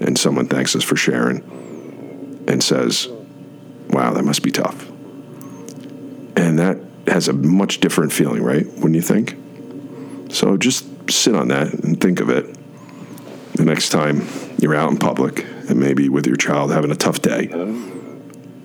and 0.00 0.18
someone 0.18 0.46
thanks 0.46 0.74
us 0.74 0.82
for 0.82 0.96
sharing 0.96 2.44
and 2.48 2.62
says, 2.62 3.08
wow, 3.90 4.12
that 4.12 4.24
must 4.24 4.42
be 4.42 4.50
tough. 4.50 4.88
And 6.36 6.58
that 6.58 6.78
has 7.06 7.28
a 7.28 7.32
much 7.32 7.80
different 7.80 8.12
feeling, 8.12 8.42
right? 8.42 8.66
Wouldn't 8.66 8.94
you 8.94 9.02
think. 9.02 9.36
So 10.32 10.56
just 10.56 10.86
sit 11.10 11.34
on 11.34 11.48
that 11.48 11.72
and 11.72 12.00
think 12.00 12.20
of 12.20 12.30
it 12.30 12.46
the 13.54 13.64
next 13.64 13.90
time 13.90 14.26
you're 14.58 14.74
out 14.74 14.90
in 14.90 14.98
public 14.98 15.46
and 15.68 15.78
maybe 15.78 16.08
with 16.08 16.26
your 16.26 16.36
child 16.36 16.72
having 16.72 16.90
a 16.90 16.96
tough 16.96 17.20
day 17.22 17.48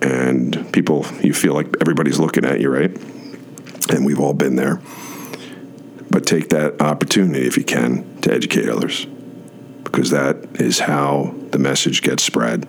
and 0.02 0.72
people, 0.72 1.06
you 1.22 1.32
feel 1.32 1.54
like 1.54 1.68
everybody's 1.80 2.18
looking 2.18 2.44
at 2.44 2.60
you, 2.60 2.68
right? 2.68 2.90
And 3.90 4.04
we've 4.04 4.18
all 4.18 4.34
been 4.34 4.56
there. 4.56 4.80
But 6.10 6.26
take 6.26 6.48
that 6.50 6.82
opportunity, 6.82 7.46
if 7.46 7.56
you 7.56 7.64
can, 7.64 8.20
to 8.22 8.32
educate 8.32 8.68
others, 8.68 9.06
because 9.84 10.10
that 10.10 10.60
is 10.60 10.80
how 10.80 11.34
the 11.52 11.58
message 11.58 12.02
gets 12.02 12.22
spread 12.22 12.66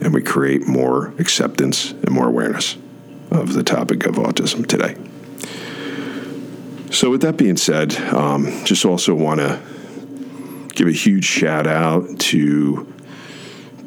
and 0.00 0.14
we 0.14 0.22
create 0.22 0.66
more 0.66 1.08
acceptance 1.18 1.90
and 1.90 2.10
more 2.10 2.28
awareness 2.28 2.76
of 3.30 3.52
the 3.52 3.64
topic 3.64 4.06
of 4.06 4.14
autism 4.14 4.64
today. 4.64 4.96
So, 6.90 7.10
with 7.10 7.20
that 7.22 7.36
being 7.36 7.56
said, 7.56 7.94
um, 8.14 8.46
just 8.64 8.84
also 8.84 9.14
want 9.14 9.40
to 9.40 9.60
give 10.74 10.86
a 10.86 10.92
huge 10.92 11.24
shout 11.24 11.66
out 11.66 12.18
to 12.20 12.90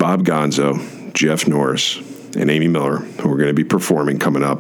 Bob 0.02 0.26
Gonzo, 0.26 1.14
Jeff 1.14 1.48
Norris, 1.48 1.98
and 2.36 2.50
Amy 2.50 2.68
Miller, 2.68 2.98
who 2.98 3.32
are 3.32 3.38
going 3.38 3.50
to 3.50 3.54
be 3.54 3.64
performing 3.64 4.18
coming 4.18 4.42
up 4.42 4.60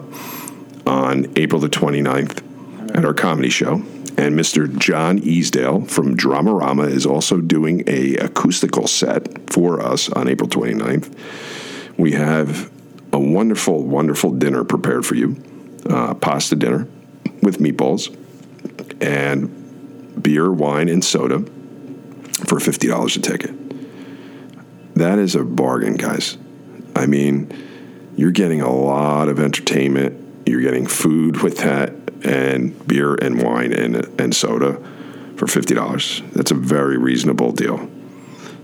on 0.85 1.33
April 1.35 1.59
the 1.59 1.67
29th 1.67 2.95
at 2.95 3.03
our 3.03 3.15
comedy 3.15 3.49
show. 3.49 3.73
And 4.17 4.37
Mr. 4.37 4.77
John 4.77 5.17
Easdale 5.17 5.89
from 5.89 6.15
Dramarama 6.15 6.91
is 6.91 7.07
also 7.07 7.41
doing 7.41 7.83
a 7.87 8.17
acoustical 8.17 8.85
set 8.85 9.51
for 9.51 9.81
us 9.81 10.09
on 10.09 10.27
April 10.27 10.47
29th. 10.47 11.11
We 11.97 12.11
have 12.11 12.71
a 13.11 13.17
wonderful, 13.17 13.83
wonderful 13.83 14.33
dinner 14.33 14.63
prepared 14.63 15.07
for 15.07 15.15
you, 15.15 15.43
uh, 15.89 16.13
pasta 16.13 16.55
dinner 16.55 16.87
with 17.41 17.57
meatballs 17.57 18.15
and 19.01 20.21
beer, 20.21 20.51
wine, 20.51 20.87
and 20.87 21.03
soda 21.03 21.39
for 22.45 22.59
$50 22.59 23.17
a 23.17 23.19
ticket. 23.21 23.60
That 25.01 25.17
is 25.17 25.33
a 25.33 25.43
bargain, 25.43 25.95
guys. 25.95 26.37
I 26.95 27.07
mean, 27.07 27.51
you're 28.15 28.29
getting 28.29 28.61
a 28.61 28.71
lot 28.71 29.29
of 29.29 29.39
entertainment. 29.39 30.47
You're 30.47 30.61
getting 30.61 30.85
food 30.85 31.41
with 31.41 31.57
that, 31.57 31.95
and 32.23 32.87
beer 32.87 33.15
and 33.15 33.41
wine 33.41 33.73
and, 33.73 33.95
and 34.21 34.35
soda 34.35 34.75
for 35.37 35.47
$50. 35.47 36.33
That's 36.33 36.51
a 36.51 36.55
very 36.55 36.99
reasonable 36.99 37.51
deal. 37.51 37.89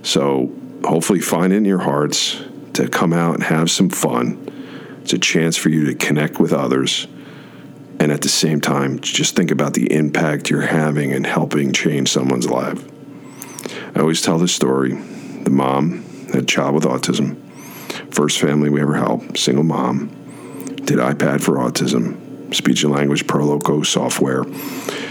So, 0.03 0.53
hopefully, 0.85 1.21
find 1.21 1.51
it 1.51 1.55
in 1.55 1.65
your 1.65 1.79
hearts 1.79 2.39
to 2.73 2.87
come 2.87 3.13
out 3.13 3.33
and 3.33 3.43
have 3.45 3.71
some 3.71 3.89
fun. 3.89 4.99
It's 5.01 5.13
a 5.13 5.17
chance 5.17 5.57
for 5.57 5.69
you 5.69 5.85
to 5.85 5.95
connect 5.95 6.39
with 6.39 6.53
others. 6.53 7.07
And 7.99 8.11
at 8.11 8.21
the 8.21 8.29
same 8.29 8.61
time, 8.61 8.99
just 8.99 9.35
think 9.35 9.49
about 9.49 9.73
the 9.73 9.91
impact 9.91 10.51
you're 10.51 10.61
having 10.61 11.13
and 11.13 11.25
helping 11.25 11.73
change 11.73 12.11
someone's 12.11 12.47
life. 12.47 12.87
I 13.95 14.01
always 14.01 14.21
tell 14.21 14.37
this 14.37 14.53
story. 14.53 14.93
The 14.93 15.49
mom 15.49 16.03
a 16.33 16.41
child 16.41 16.75
with 16.75 16.83
autism 16.83 17.41
First 18.11 18.39
family 18.39 18.69
we 18.69 18.81
ever 18.81 18.95
helped, 18.95 19.37
single 19.37 19.63
mom, 19.63 20.07
did 20.85 20.97
iPad 20.97 21.41
for 21.41 21.55
autism, 21.57 22.53
speech 22.53 22.83
and 22.83 22.93
language 22.93 23.27
Proloquo 23.27 23.85
software, 23.85 24.45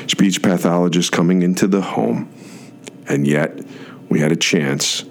speech 0.08 0.42
pathologist 0.42 1.12
coming 1.12 1.42
into 1.42 1.66
the 1.66 1.82
home, 1.82 2.32
and 3.08 3.26
yet 3.26 3.60
we 4.08 4.20
had 4.20 4.32
a 4.32 4.36
chance 4.36 5.04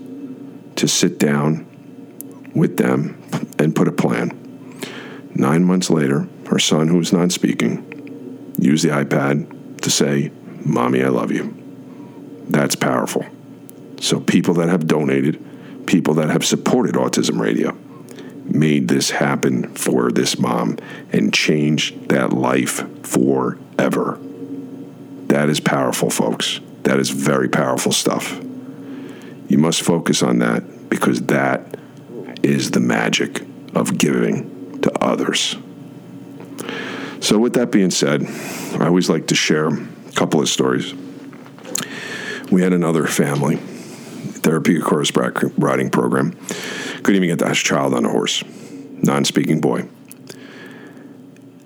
to 0.76 0.88
sit 0.88 1.20
down 1.20 1.66
with 2.54 2.78
them 2.78 3.22
and 3.60 3.76
put 3.76 3.88
a 3.88 3.92
plan. 3.92 4.32
Nine 5.34 5.64
months 5.64 5.90
later, 5.90 6.28
her 6.48 6.60
son, 6.60 6.88
who 6.88 6.98
was 6.98 7.14
non 7.14 7.30
speaking, 7.30 8.54
used 8.60 8.84
the 8.84 8.90
iPad 8.90 9.82
to 9.82 9.90
say, 9.90 10.32
Mommy, 10.64 11.04
I 11.04 11.10
love 11.10 11.32
you. 11.32 11.54
That's 12.50 12.76
powerful. 12.76 13.26
So, 14.00 14.20
people 14.20 14.54
that 14.56 14.70
have 14.70 14.88
donated, 14.88 15.44
people 15.86 16.14
that 16.16 16.30
have 16.30 16.46
supported 16.46 16.96
Autism 16.96 17.40
Radio, 17.40 17.78
made 18.46 18.88
this 18.88 19.10
happen 19.10 19.74
for 19.76 20.12
this 20.12 20.38
mom 20.38 20.78
and 21.12 21.34
changed 21.34 22.10
that 22.10 22.32
life 22.32 22.84
forever. 23.06 24.20
That 25.28 25.50
is 25.50 25.60
powerful, 25.60 26.10
folks. 26.10 26.60
That 26.84 27.00
is 27.00 27.10
very 27.10 27.50
powerful 27.50 27.92
stuff. 27.92 28.40
You 29.48 29.58
must 29.58 29.82
focus 29.82 30.22
on 30.22 30.40
that 30.40 30.90
because 30.90 31.22
that 31.24 31.78
is 32.44 32.72
the 32.72 32.80
magic 32.80 33.42
of 33.74 33.98
giving 33.98 34.80
to 34.82 35.04
others. 35.04 35.56
So, 37.20 37.40
with 37.40 37.54
that 37.54 37.72
being 37.72 37.90
said, 37.92 38.24
I 38.80 38.86
always 38.86 39.10
like 39.10 39.28
to 39.28 39.36
share 39.36 39.68
a 39.68 40.12
couple 40.14 40.40
of 40.40 40.48
stories. 40.48 40.94
We 42.52 42.62
had 42.62 42.74
another 42.74 43.08
family 43.08 43.60
therapeutic 44.46 44.84
horse 44.84 45.12
riding 45.58 45.90
program. 45.90 46.32
Couldn't 47.04 47.16
even 47.16 47.30
get 47.30 47.40
that 47.40 47.56
child 47.56 47.96
on 47.96 48.06
a 48.06 48.10
horse, 48.10 48.44
non 49.02 49.26
speaking 49.26 49.60
boy. 49.60 49.88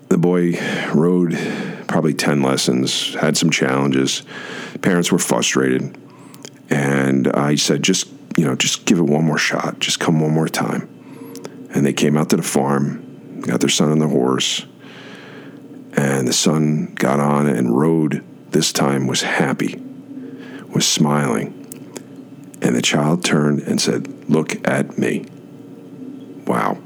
The 0.08 0.18
boy 0.18 0.58
rode 0.94 1.38
probably 1.86 2.14
10 2.14 2.42
lessons, 2.42 3.14
had 3.14 3.36
some 3.36 3.50
challenges. 3.50 4.22
Parents 4.80 5.12
were 5.12 5.18
frustrated. 5.18 5.96
And 6.70 7.28
I 7.28 7.56
said, 7.56 7.82
just, 7.82 8.08
you 8.36 8.44
know, 8.44 8.54
just 8.54 8.86
give 8.86 8.98
it 8.98 9.02
one 9.02 9.24
more 9.24 9.38
shot. 9.38 9.78
Just 9.80 10.00
come 10.00 10.20
one 10.20 10.32
more 10.32 10.48
time. 10.48 10.88
And 11.74 11.84
they 11.84 11.92
came 11.92 12.16
out 12.16 12.30
to 12.30 12.36
the 12.36 12.42
farm, 12.42 13.40
got 13.42 13.60
their 13.60 13.68
son 13.68 13.90
on 13.90 13.98
the 13.98 14.08
horse, 14.08 14.66
and 15.96 16.26
the 16.26 16.32
son 16.32 16.94
got 16.94 17.20
on 17.20 17.46
and 17.46 17.76
rode. 17.76 18.24
This 18.50 18.72
time 18.72 19.06
was 19.06 19.22
happy, 19.22 19.80
was 20.72 20.86
smiling. 20.86 21.59
And 22.62 22.74
the 22.76 22.82
child 22.82 23.24
turned 23.24 23.60
and 23.60 23.80
said, 23.80 24.28
Look 24.28 24.66
at 24.68 24.98
me. 24.98 25.26
Wow. 26.46 26.78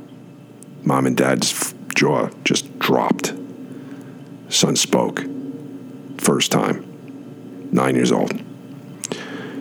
Mom 0.83 1.07
and 1.07 1.17
dad's 1.17 1.75
jaw 1.95 2.29
just 2.45 2.79
dropped. 2.79 3.33
Son 4.49 4.77
spoke. 4.77 5.25
First 6.19 6.53
time. 6.53 7.69
Nine 7.73 7.97
years 7.97 8.13
old. 8.13 8.41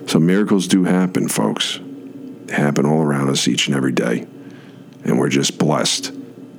So 0.07 0.19
miracles 0.19 0.67
do 0.67 0.83
happen, 0.83 1.27
folks. 1.27 1.79
They 2.45 2.55
happen 2.55 2.85
all 2.85 3.01
around 3.01 3.29
us 3.29 3.47
each 3.47 3.67
and 3.67 3.75
every 3.75 3.91
day. 3.91 4.27
And 5.03 5.17
we're 5.17 5.29
just 5.29 5.57
blessed 5.57 6.09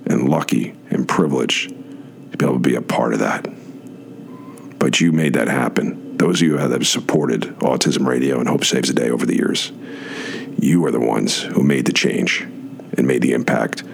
and 0.07 0.29
lucky 0.29 0.75
and 0.91 1.07
privileged 1.07 1.69
to 1.69 2.37
be 2.37 2.45
able 2.45 2.55
to 2.55 2.61
be 2.61 2.75
a 2.75 2.83
part 2.83 3.13
of 3.13 3.21
that. 3.21 3.47
But 4.79 5.01
you 5.01 5.13
made 5.13 5.35
that 5.35 5.49
happen. 5.49 6.04
Those 6.25 6.41
of 6.41 6.49
you 6.49 6.57
that 6.57 6.71
have 6.71 6.87
supported 6.87 7.43
Autism 7.59 8.07
Radio 8.07 8.39
and 8.41 8.49
Hope 8.49 8.65
Saves 8.65 8.89
the 8.89 8.95
Day 8.95 9.11
over 9.11 9.27
the 9.27 9.37
years, 9.37 9.73
you 10.59 10.83
are 10.87 10.91
the 10.91 10.99
ones 10.99 11.43
who 11.43 11.63
made 11.63 11.85
the 11.85 11.93
change 11.93 12.41
and 12.97 13.07
made 13.07 13.21
the 13.21 13.33
impact 13.33 13.85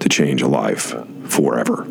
to 0.00 0.08
change 0.08 0.40
a 0.40 0.48
life 0.48 0.94
forever. 1.28 1.86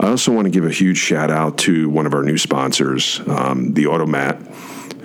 I 0.00 0.08
also 0.08 0.32
want 0.32 0.46
to 0.46 0.50
give 0.50 0.64
a 0.64 0.72
huge 0.72 0.98
shout 0.98 1.30
out 1.30 1.58
to 1.58 1.88
one 1.88 2.06
of 2.06 2.12
our 2.12 2.24
new 2.24 2.36
sponsors, 2.36 3.20
um, 3.28 3.74
the 3.74 3.86
Automat. 3.86 4.40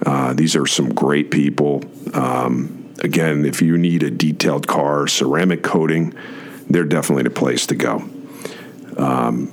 Uh, 0.03 0.33
these 0.33 0.55
are 0.55 0.65
some 0.65 0.91
great 0.91 1.29
people. 1.29 1.83
Um, 2.15 2.95
again, 3.03 3.45
if 3.45 3.61
you 3.61 3.77
need 3.77 4.01
a 4.01 4.09
detailed 4.09 4.67
car, 4.67 5.05
ceramic 5.05 5.61
coating, 5.61 6.15
they're 6.67 6.83
definitely 6.83 7.25
the 7.25 7.29
place 7.29 7.67
to 7.67 7.75
go. 7.75 8.09
Um, 8.97 9.51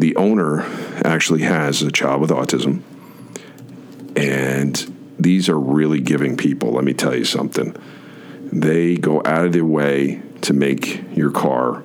the 0.00 0.14
owner 0.16 0.62
actually 1.04 1.42
has 1.42 1.82
a 1.82 1.90
child 1.90 2.20
with 2.20 2.30
autism, 2.30 2.82
and 4.14 4.94
these 5.18 5.48
are 5.48 5.58
really 5.58 6.00
giving 6.00 6.36
people. 6.36 6.72
Let 6.72 6.84
me 6.84 6.92
tell 6.92 7.16
you 7.16 7.24
something. 7.24 7.74
They 8.52 8.96
go 8.96 9.22
out 9.24 9.46
of 9.46 9.52
their 9.52 9.64
way 9.64 10.22
to 10.42 10.52
make 10.52 11.02
your 11.16 11.30
car 11.30 11.82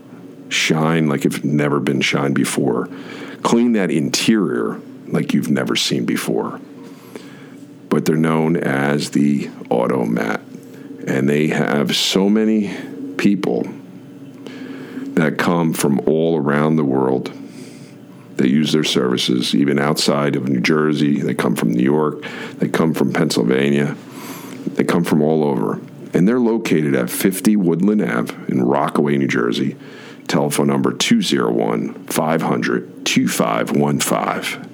shine 0.49 1.07
like 1.07 1.25
it's 1.25 1.43
never 1.43 1.79
been 1.79 2.01
shined 2.01 2.35
before. 2.35 2.89
Clean 3.41 3.71
that 3.73 3.89
interior 3.89 4.79
like 5.07 5.33
you've 5.33 5.49
never 5.49 5.75
seen 5.75 6.05
before. 6.05 6.59
But 7.89 8.05
they're 8.05 8.15
known 8.15 8.57
as 8.57 9.11
the 9.11 9.49
Auto 9.69 10.01
Automat. 10.01 10.41
And 11.07 11.27
they 11.27 11.47
have 11.47 11.95
so 11.95 12.29
many 12.29 12.75
people 13.17 13.65
that 15.15 15.37
come 15.37 15.73
from 15.73 15.99
all 16.01 16.37
around 16.37 16.75
the 16.75 16.83
world 16.83 17.33
that 18.41 18.49
use 18.49 18.71
their 18.71 18.83
services, 18.83 19.55
even 19.55 19.79
outside 19.79 20.35
of 20.35 20.49
New 20.49 20.59
Jersey. 20.59 21.21
They 21.21 21.33
come 21.33 21.55
from 21.55 21.71
New 21.71 21.83
York. 21.83 22.23
They 22.57 22.67
come 22.67 22.93
from 22.93 23.13
Pennsylvania. 23.13 23.95
They 24.67 24.83
come 24.83 25.03
from 25.03 25.21
all 25.21 25.43
over. 25.43 25.79
And 26.13 26.27
they're 26.27 26.39
located 26.39 26.95
at 26.95 27.09
50 27.09 27.55
Woodland 27.55 28.01
Ave 28.01 28.33
in 28.51 28.63
Rockaway, 28.63 29.17
New 29.17 29.27
Jersey 29.27 29.77
telephone 30.31 30.67
number 30.67 30.93
201 30.93 32.05
500 32.05 33.05
2515. 33.05 34.69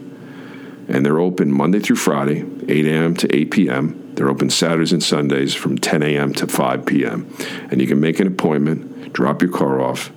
And 0.89 1.06
they're 1.06 1.19
open 1.19 1.51
Monday 1.51 1.80
through 1.80 1.97
Friday, 1.97 2.45
8 2.67 2.88
a.m. 2.88 3.15
to 3.15 3.36
8 3.36 3.51
p.m. 3.51 4.13
They're 4.13 4.30
open 4.30 4.49
Saturdays 4.49 4.93
and 4.93 5.03
Sundays 5.03 5.53
from 5.53 5.77
10 5.77 6.01
a.m. 6.03 6.34
to 6.36 6.47
5 6.47 6.86
p.m. 6.86 7.30
And 7.69 7.82
you 7.82 7.88
can 7.88 7.99
make 7.99 8.21
an 8.21 8.27
appointment, 8.27 9.12
drop 9.12 9.41
your 9.41 9.51
car 9.51 9.82
off, 9.82 10.12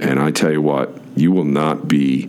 and 0.00 0.20
I 0.20 0.32
tell 0.32 0.52
you 0.52 0.60
what, 0.60 1.00
you 1.16 1.32
will 1.32 1.44
not 1.44 1.88
be 1.88 2.28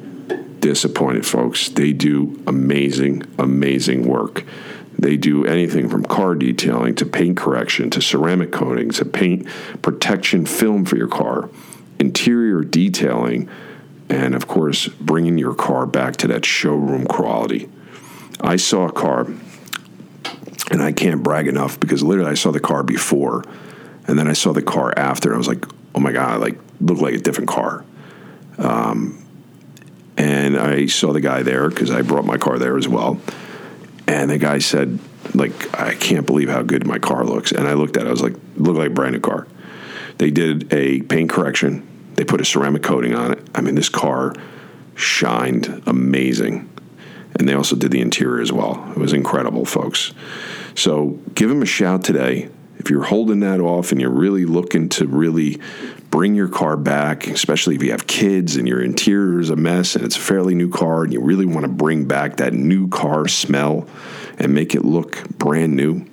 disappointed, 0.63 1.25
folks. 1.25 1.69
They 1.69 1.91
do 1.93 2.41
amazing, 2.47 3.23
amazing 3.37 4.07
work. 4.07 4.43
They 4.97 5.17
do 5.17 5.45
anything 5.45 5.89
from 5.89 6.05
car 6.05 6.35
detailing 6.35 6.95
to 6.95 7.05
paint 7.05 7.37
correction 7.37 7.89
to 7.91 8.01
ceramic 8.01 8.51
coating 8.51 8.89
to 8.91 9.05
paint 9.05 9.47
protection 9.81 10.45
film 10.45 10.85
for 10.85 10.95
your 10.95 11.07
car 11.09 11.49
interior 11.99 12.61
detailing, 12.63 13.49
and 14.09 14.35
of 14.35 14.47
course, 14.47 14.87
bringing 14.87 15.37
your 15.37 15.53
car 15.53 15.85
back 15.85 16.17
to 16.17 16.27
that 16.27 16.45
showroom 16.45 17.05
quality. 17.05 17.69
I 18.41 18.57
saw 18.57 18.87
a 18.87 18.91
car, 18.91 19.25
and 20.71 20.81
I 20.81 20.91
can't 20.91 21.23
brag 21.23 21.47
enough 21.47 21.79
because 21.79 22.03
literally 22.03 22.31
I 22.31 22.35
saw 22.35 22.51
the 22.51 22.59
car 22.59 22.83
before, 22.83 23.43
and 24.07 24.17
then 24.19 24.27
I 24.27 24.33
saw 24.33 24.53
the 24.53 24.61
car 24.61 24.93
after. 24.97 25.33
I 25.33 25.37
was 25.37 25.47
like, 25.47 25.65
oh 25.95 25.99
my 25.99 26.11
God, 26.11 26.41
like, 26.41 26.57
looked 26.81 27.01
like 27.01 27.13
a 27.13 27.19
different 27.19 27.49
car. 27.49 27.85
Um, 28.57 29.22
and 30.23 30.57
I 30.57 30.85
saw 30.85 31.13
the 31.13 31.21
guy 31.21 31.43
there 31.43 31.69
because 31.69 31.91
I 31.91 32.01
brought 32.01 32.25
my 32.25 32.37
car 32.37 32.57
there 32.59 32.77
as 32.77 32.87
well. 32.87 33.19
And 34.07 34.29
the 34.29 34.37
guy 34.37 34.59
said, 34.59 34.99
like, 35.33 35.79
I 35.79 35.95
can't 35.95 36.25
believe 36.25 36.49
how 36.49 36.61
good 36.61 36.85
my 36.85 36.99
car 36.99 37.23
looks. 37.23 37.51
And 37.51 37.67
I 37.67 37.73
looked 37.73 37.97
at 37.97 38.03
it, 38.03 38.07
I 38.07 38.11
was 38.11 38.21
like, 38.21 38.35
looked 38.55 38.77
like 38.77 38.91
a 38.91 38.93
brand 38.93 39.13
new 39.13 39.19
car. 39.19 39.47
They 40.17 40.31
did 40.31 40.71
a 40.73 41.01
paint 41.01 41.29
correction 41.29 41.87
they 42.15 42.23
put 42.23 42.41
a 42.41 42.45
ceramic 42.45 42.83
coating 42.83 43.15
on 43.15 43.33
it. 43.33 43.39
I 43.55 43.61
mean, 43.61 43.75
this 43.75 43.89
car 43.89 44.35
shined 44.95 45.83
amazing. 45.85 46.69
And 47.35 47.49
they 47.49 47.53
also 47.53 47.75
did 47.75 47.91
the 47.91 48.01
interior 48.01 48.41
as 48.41 48.51
well. 48.51 48.91
It 48.91 48.97
was 48.97 49.13
incredible, 49.13 49.65
folks. 49.65 50.13
So 50.75 51.19
give 51.33 51.49
them 51.49 51.61
a 51.61 51.65
shout 51.65 52.03
today. 52.03 52.49
If 52.83 52.89
you're 52.89 53.03
holding 53.03 53.39
that 53.39 53.61
off 53.61 53.93
and 53.93 54.01
you're 54.01 54.09
really 54.09 54.43
looking 54.43 54.89
to 54.89 55.07
really 55.07 55.61
bring 56.11 56.35
your 56.35 56.49
car 56.49 56.75
back, 56.75 57.27
especially 57.27 57.75
if 57.75 57.81
you 57.81 57.91
have 57.91 58.07
kids 58.07 58.57
and 58.57 58.67
your 58.67 58.81
interior 58.81 59.39
is 59.39 59.49
a 59.49 59.55
mess 59.55 59.95
and 59.95 60.03
it's 60.03 60.17
a 60.17 60.19
fairly 60.19 60.53
new 60.53 60.69
car 60.69 61.05
and 61.05 61.13
you 61.13 61.21
really 61.21 61.45
want 61.45 61.61
to 61.61 61.71
bring 61.71 62.03
back 62.03 62.35
that 62.37 62.53
new 62.53 62.89
car 62.89 63.25
smell 63.29 63.87
and 64.37 64.53
make 64.53 64.75
it 64.75 64.83
look 64.83 65.23
brand 65.29 65.77
new, 65.77 66.05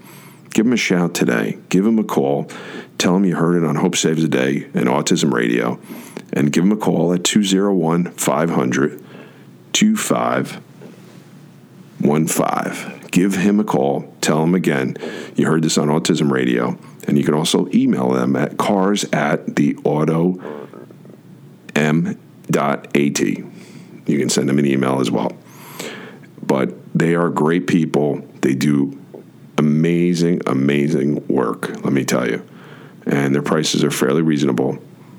give 0.50 0.64
them 0.64 0.72
a 0.72 0.76
shout 0.76 1.12
today. 1.12 1.59
Give 1.70 1.83
them 1.83 1.98
a 1.98 2.04
call. 2.04 2.44
Tell 2.98 3.14
them 3.14 3.24
you 3.24 3.35
heard 3.35 3.61
it 3.61 3.66
on 3.66 3.74
Hope 3.74 3.96
Saves 3.96 4.22
the 4.22 4.28
Day 4.28 4.68
and 4.72 4.87
Autism 4.87 5.33
Radio, 5.33 5.80
and 6.33 6.52
give 6.52 6.62
them 6.62 6.70
a 6.70 6.76
call 6.76 7.12
at 7.12 7.24
201 7.24 8.12
500 8.12 9.04
2515. 12.02 13.08
Give 13.10 13.34
him 13.34 13.60
a 13.60 13.64
call. 13.64 14.12
Tell 14.20 14.42
him 14.44 14.54
again 14.54 14.96
you 15.34 15.46
heard 15.46 15.62
this 15.62 15.78
on 15.78 15.88
Autism 15.88 16.30
Radio, 16.30 16.78
and 17.06 17.18
you 17.18 17.24
can 17.24 17.34
also 17.34 17.68
email 17.74 18.10
them 18.10 18.36
at 18.36 18.56
cars 18.56 19.04
at 19.12 19.56
the 19.56 19.76
auto 19.84 20.40
m.at. 21.74 22.96
You 22.96 24.18
can 24.18 24.28
send 24.28 24.48
them 24.48 24.58
an 24.58 24.66
email 24.66 25.00
as 25.00 25.10
well. 25.10 25.32
But 26.42 26.74
they 26.94 27.14
are 27.14 27.28
great 27.28 27.66
people. 27.66 28.22
They 28.40 28.54
do 28.54 28.98
amazing, 29.56 30.42
amazing 30.46 31.26
work, 31.28 31.68
let 31.84 31.92
me 31.92 32.04
tell 32.04 32.28
you 32.28 32.44
and 33.06 33.34
their 33.34 33.42
prices 33.42 33.82
are 33.84 33.90
fairly 33.90 34.22
reasonable. 34.22 34.78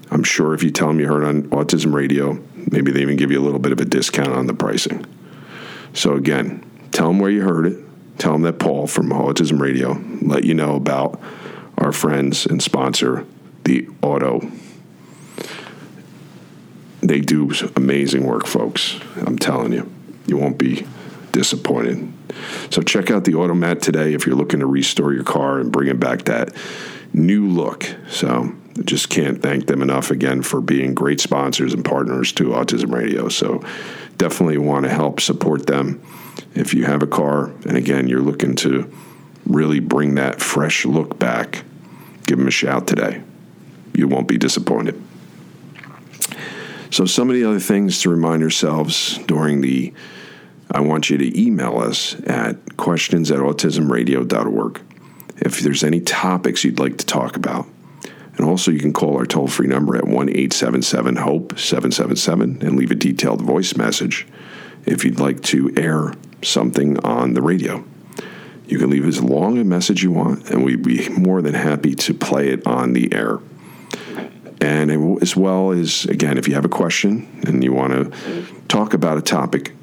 I'm 0.09 0.23
sure 0.23 0.53
if 0.53 0.63
you 0.63 0.71
tell 0.71 0.87
them 0.87 0.99
you 0.99 1.07
heard 1.07 1.23
on 1.23 1.43
Autism 1.49 1.93
Radio, 1.93 2.41
maybe 2.71 2.91
they 2.91 3.01
even 3.01 3.17
give 3.17 3.31
you 3.31 3.39
a 3.39 3.43
little 3.43 3.59
bit 3.59 3.71
of 3.71 3.79
a 3.79 3.85
discount 3.85 4.29
on 4.29 4.47
the 4.47 4.53
pricing. 4.53 5.05
So 5.93 6.15
again, 6.15 6.69
tell 6.91 7.07
them 7.07 7.19
where 7.19 7.31
you 7.31 7.41
heard 7.41 7.65
it. 7.65 7.79
Tell 8.17 8.33
them 8.33 8.43
that 8.43 8.59
Paul 8.59 8.87
from 8.87 9.09
Autism 9.09 9.59
Radio 9.59 9.99
let 10.21 10.43
you 10.43 10.53
know 10.53 10.75
about 10.75 11.19
our 11.77 11.91
friends 11.91 12.45
and 12.45 12.61
sponsor, 12.61 13.25
the 13.63 13.87
Auto. 14.01 14.41
They 17.01 17.19
do 17.19 17.51
amazing 17.75 18.27
work, 18.27 18.45
folks. 18.45 18.99
I'm 19.17 19.39
telling 19.39 19.73
you, 19.73 19.91
you 20.27 20.37
won't 20.37 20.59
be 20.59 20.85
disappointed. 21.31 22.13
So 22.69 22.81
check 22.81 23.09
out 23.09 23.23
the 23.23 23.33
Automat 23.35 23.81
today 23.81 24.13
if 24.13 24.25
you're 24.25 24.35
looking 24.35 24.59
to 24.59 24.67
restore 24.67 25.13
your 25.13 25.23
car 25.23 25.59
and 25.59 25.71
bring 25.71 25.87
it 25.87 25.99
back 25.99 26.25
that 26.25 26.55
new 27.13 27.47
look. 27.47 27.87
So 28.09 28.53
just 28.85 29.09
can't 29.09 29.41
thank 29.41 29.67
them 29.67 29.81
enough 29.81 30.11
again 30.11 30.43
for 30.43 30.61
being 30.61 30.93
great 30.93 31.19
sponsors 31.19 31.73
and 31.73 31.83
partners 31.83 32.31
to 32.33 32.49
Autism 32.49 32.93
Radio. 32.93 33.29
So 33.29 33.63
definitely 34.17 34.59
want 34.59 34.85
to 34.85 34.89
help 34.89 35.19
support 35.19 35.65
them 35.65 36.01
if 36.53 36.73
you 36.73 36.85
have 36.85 37.01
a 37.01 37.07
car 37.07 37.51
and 37.65 37.77
again 37.77 38.07
you're 38.07 38.21
looking 38.21 38.55
to 38.55 38.91
really 39.45 39.79
bring 39.79 40.15
that 40.15 40.41
fresh 40.41 40.85
look 40.85 41.17
back. 41.19 41.63
Give 42.25 42.37
them 42.37 42.47
a 42.47 42.51
shout 42.51 42.87
today. 42.87 43.21
You 43.93 44.07
won't 44.07 44.27
be 44.27 44.37
disappointed. 44.37 45.01
So, 46.89 47.05
some 47.05 47.29
of 47.29 47.35
the 47.35 47.45
other 47.45 47.59
things 47.59 48.01
to 48.01 48.09
remind 48.09 48.41
yourselves 48.41 49.17
during 49.19 49.61
the 49.61 49.93
I 50.73 50.79
want 50.79 51.09
you 51.09 51.17
to 51.17 51.41
email 51.41 51.79
us 51.79 52.15
at 52.25 52.77
questions 52.77 53.29
at 53.29 53.39
autismradio.org 53.39 54.81
if 55.37 55.59
there's 55.59 55.83
any 55.83 55.99
topics 55.99 56.63
you'd 56.63 56.79
like 56.79 56.97
to 56.97 57.05
talk 57.05 57.35
about. 57.35 57.67
And 58.37 58.45
also, 58.45 58.71
you 58.71 58.79
can 58.79 58.93
call 58.93 59.17
our 59.17 59.25
toll 59.25 59.47
free 59.47 59.67
number 59.67 59.97
at 59.97 60.05
1 60.05 60.29
877 60.29 61.17
HOPE 61.17 61.59
777 61.59 62.61
and 62.61 62.77
leave 62.77 62.91
a 62.91 62.95
detailed 62.95 63.41
voice 63.41 63.75
message 63.75 64.25
if 64.85 65.03
you'd 65.03 65.19
like 65.19 65.41
to 65.43 65.73
air 65.75 66.13
something 66.43 66.99
on 67.05 67.33
the 67.33 67.41
radio. 67.41 67.83
You 68.67 68.77
can 68.77 68.89
leave 68.89 69.05
as 69.05 69.21
long 69.21 69.57
a 69.57 69.63
message 69.63 70.01
you 70.01 70.11
want, 70.11 70.49
and 70.49 70.63
we'd 70.63 70.83
be 70.83 71.09
more 71.09 71.41
than 71.41 71.53
happy 71.53 71.93
to 71.95 72.13
play 72.13 72.49
it 72.49 72.65
on 72.65 72.93
the 72.93 73.13
air. 73.13 73.39
And 74.61 75.21
as 75.21 75.35
well 75.35 75.71
as, 75.71 76.05
again, 76.05 76.37
if 76.37 76.47
you 76.47 76.53
have 76.53 76.65
a 76.65 76.69
question 76.69 77.27
and 77.45 77.63
you 77.63 77.73
want 77.73 77.93
to 77.93 78.45
talk 78.67 78.93
about 78.93 79.17
a 79.17 79.21
topic, 79.21 79.73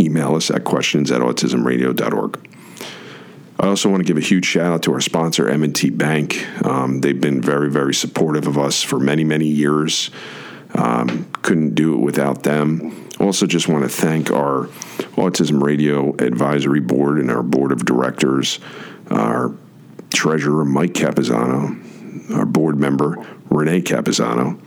email 0.00 0.34
us 0.34 0.50
at 0.50 0.64
questions 0.64 1.10
at 1.10 1.20
autismradio.org. 1.20 2.48
I 3.60 3.66
also 3.66 3.88
want 3.88 4.00
to 4.00 4.04
give 4.04 4.16
a 4.16 4.24
huge 4.24 4.44
shout 4.44 4.72
out 4.72 4.82
to 4.84 4.92
our 4.92 5.00
sponsor, 5.00 5.48
M&T 5.48 5.90
Bank. 5.90 6.46
Um, 6.64 7.00
they've 7.00 7.20
been 7.20 7.40
very, 7.40 7.70
very 7.70 7.94
supportive 7.94 8.46
of 8.46 8.56
us 8.56 8.82
for 8.82 9.00
many, 9.00 9.24
many 9.24 9.46
years. 9.46 10.10
Um, 10.74 11.30
couldn't 11.42 11.74
do 11.74 11.94
it 11.94 12.00
without 12.00 12.42
them. 12.42 13.08
Also, 13.18 13.46
just 13.46 13.68
want 13.68 13.84
to 13.84 13.88
thank 13.88 14.30
our 14.30 14.66
Autism 15.16 15.62
Radio 15.62 16.14
Advisory 16.16 16.80
Board 16.80 17.18
and 17.18 17.30
our 17.30 17.42
Board 17.42 17.72
of 17.72 17.84
Directors, 17.84 18.60
our 19.10 19.52
Treasurer, 20.10 20.64
Mike 20.64 20.94
Capizano, 20.94 21.76
our 22.34 22.46
board 22.46 22.78
member, 22.78 23.26
Renee 23.50 23.82
Capizano, 23.82 24.60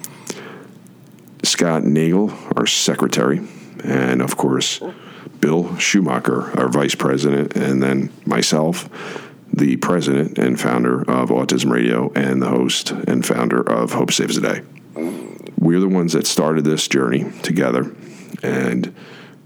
Scott 1.44 1.84
Nagel, 1.84 2.34
our 2.56 2.68
secretary, 2.68 3.42
and 3.84 4.22
of 4.22 4.38
course, 4.38 4.82
Bill 5.40 5.76
Schumacher, 5.78 6.58
our 6.60 6.68
vice 6.68 6.96
president, 6.96 7.56
and 7.56 7.82
then 7.82 8.12
myself, 8.26 8.90
the 9.54 9.78
president 9.78 10.38
and 10.38 10.60
founder 10.60 11.02
of 11.02 11.30
Autism 11.30 11.72
Radio, 11.72 12.12
and 12.16 12.42
the 12.42 12.50
host 12.50 12.92
and 12.92 13.26
founder 13.26 13.62
of 13.62 13.94
Hope 13.94 14.12
Saves 14.12 14.40
the 14.40 14.62
Day. 14.96 15.31
We're 15.62 15.80
the 15.80 15.88
ones 15.88 16.14
that 16.14 16.26
started 16.26 16.66
this 16.66 16.88
journey 16.88 17.32
together, 17.44 17.96
and 18.42 18.94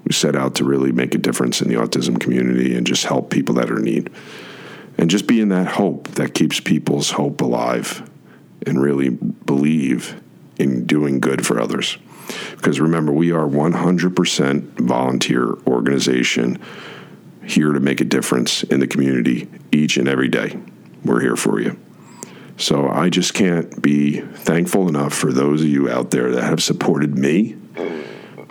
we 0.06 0.14
set 0.14 0.34
out 0.34 0.56
to 0.56 0.64
really 0.64 0.94
make 0.94 1.14
a 1.14 1.18
difference 1.18 1.62
in 1.62 1.68
the 1.68 1.76
autism 1.76 2.20
community 2.20 2.74
and 2.74 2.88
just 2.88 3.04
help 3.04 3.30
people 3.30 3.56
that 3.56 3.70
are 3.70 3.80
in 3.80 3.84
need. 3.84 4.10
And 4.98 5.10
just 5.10 5.28
being 5.28 5.50
that 5.50 5.68
hope 5.68 6.08
that 6.12 6.34
keeps 6.34 6.62
people's 6.62 7.12
hope 7.12 7.42
alive 7.42 8.10
and 8.66 8.82
really 8.82 9.10
believe 9.10 10.22
in 10.58 10.86
doing 10.86 11.20
good 11.20 11.46
for 11.46 11.60
others. 11.60 11.98
Because 12.52 12.80
remember, 12.80 13.12
we 13.12 13.34
are 13.34 13.46
100% 13.46 14.62
volunteer 14.80 15.54
organization 15.68 16.60
here 17.46 17.74
to 17.74 17.80
make 17.82 18.00
a 18.00 18.06
difference 18.06 18.64
in 18.64 18.80
the 18.80 18.88
community 18.88 19.50
each 19.74 19.98
and 19.98 20.08
every 20.08 20.30
day. 20.30 20.58
We're 21.04 21.20
here 21.20 21.36
for 21.36 21.60
you. 21.60 21.78
So 22.58 22.88
I 22.88 23.10
just 23.10 23.34
can't 23.34 23.82
be 23.82 24.22
thankful 24.22 24.88
enough 24.88 25.14
for 25.14 25.34
those 25.34 25.62
of 25.62 25.68
you 25.68 25.90
out 25.90 26.12
there 26.12 26.32
that 26.32 26.44
have 26.44 26.64
supported 26.64 27.18
me, 27.18 27.58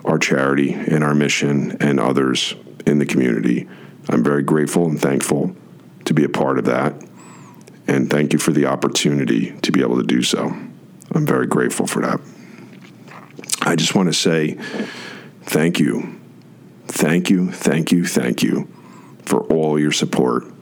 our 0.03 0.19
charity, 0.19 0.73
and 0.73 1.03
our 1.03 1.15
mission, 1.15 1.77
and 1.79 1.99
others 1.99 2.55
in 2.85 2.99
the 2.99 3.05
community. 3.05 3.67
I'm 4.09 4.23
very 4.23 4.43
grateful 4.43 4.85
and 4.85 5.01
thankful 5.01 5.55
to 6.05 6.13
be 6.13 6.23
a 6.23 6.29
part 6.29 6.59
of 6.59 6.65
that. 6.65 6.93
And 7.87 8.09
thank 8.09 8.33
you 8.33 8.39
for 8.39 8.51
the 8.51 8.67
opportunity 8.67 9.51
to 9.61 9.71
be 9.71 9.81
able 9.81 9.97
to 9.97 10.05
do 10.05 10.21
so. 10.21 10.55
I'm 11.11 11.25
very 11.25 11.47
grateful 11.47 11.87
for 11.87 12.01
that. 12.01 12.19
I 13.63 13.75
just 13.75 13.95
want 13.95 14.09
to 14.09 14.13
say 14.13 14.53
thank 15.43 15.79
you. 15.79 16.19
Thank 16.87 17.31
you, 17.31 17.51
thank 17.51 17.91
you, 17.91 18.05
thank 18.05 18.43
you 18.43 18.67
for 19.23 19.41
all 19.45 19.79
your 19.79 19.91
support 19.91 20.54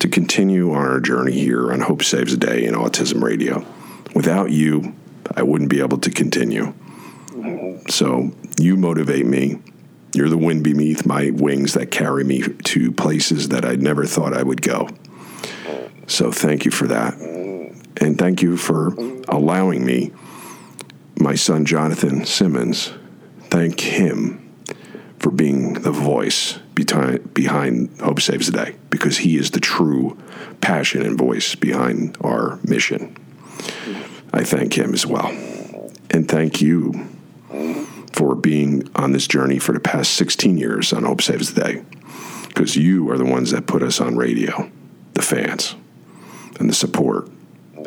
to 0.00 0.08
continue 0.08 0.72
on 0.72 0.78
our 0.78 1.00
journey 1.00 1.32
here 1.32 1.72
on 1.72 1.80
Hope 1.80 2.02
Saves 2.02 2.32
a 2.32 2.36
Day 2.36 2.66
and 2.66 2.76
Autism 2.76 3.22
Radio. 3.22 3.64
Without 4.14 4.50
you, 4.50 4.94
I 5.34 5.42
wouldn't 5.42 5.70
be 5.70 5.80
able 5.80 5.98
to 5.98 6.10
continue. 6.10 6.74
So 7.88 8.32
you 8.58 8.76
motivate 8.76 9.26
me. 9.26 9.60
You're 10.12 10.28
the 10.28 10.38
wind 10.38 10.64
beneath 10.64 11.06
my 11.06 11.30
wings 11.30 11.74
that 11.74 11.90
carry 11.90 12.24
me 12.24 12.42
to 12.42 12.92
places 12.92 13.48
that 13.50 13.64
I 13.64 13.74
never 13.76 14.06
thought 14.06 14.32
I 14.32 14.42
would 14.42 14.62
go. 14.62 14.88
So 16.06 16.30
thank 16.30 16.64
you 16.64 16.70
for 16.70 16.86
that. 16.86 17.14
And 17.14 18.18
thank 18.18 18.42
you 18.42 18.56
for 18.56 18.94
allowing 19.28 19.84
me 19.84 20.12
my 21.18 21.34
son 21.34 21.64
Jonathan 21.64 22.20
Cimins, 22.20 22.96
thank 23.44 23.80
him 23.80 24.54
for 25.18 25.30
being 25.30 25.74
the 25.74 25.90
voice 25.90 26.58
behind, 26.76 28.00
Hope 28.00 28.20
Saves 28.20 28.50
the 28.50 28.64
Day 28.64 28.76
because 28.90 29.18
he 29.18 29.36
is 29.36 29.50
the 29.50 29.60
true 29.60 30.16
passion 30.60 31.02
and 31.02 31.18
voice 31.18 31.54
behind 31.54 32.16
our 32.20 32.58
mission. 32.62 33.16
I 34.32 34.44
thank 34.44 34.76
him 34.76 34.94
as 34.94 35.06
well. 35.06 35.28
And 36.10 36.28
thank 36.28 36.60
you 36.60 37.08
for 38.12 38.34
being 38.34 38.88
on 38.94 39.12
this 39.12 39.26
journey 39.26 39.58
for 39.58 39.72
the 39.72 39.80
past 39.80 40.14
16 40.14 40.56
years 40.56 40.92
on 40.92 41.04
Hope 41.04 41.22
Saves 41.22 41.52
the 41.52 41.60
Day 41.60 41.82
because 42.48 42.76
you 42.76 43.10
are 43.10 43.18
the 43.18 43.24
ones 43.24 43.50
that 43.50 43.66
put 43.66 43.82
us 43.82 44.00
on 44.00 44.16
radio, 44.16 44.70
the 45.14 45.22
fans, 45.22 45.74
and 46.58 46.70
the 46.70 46.74
support, 46.74 47.28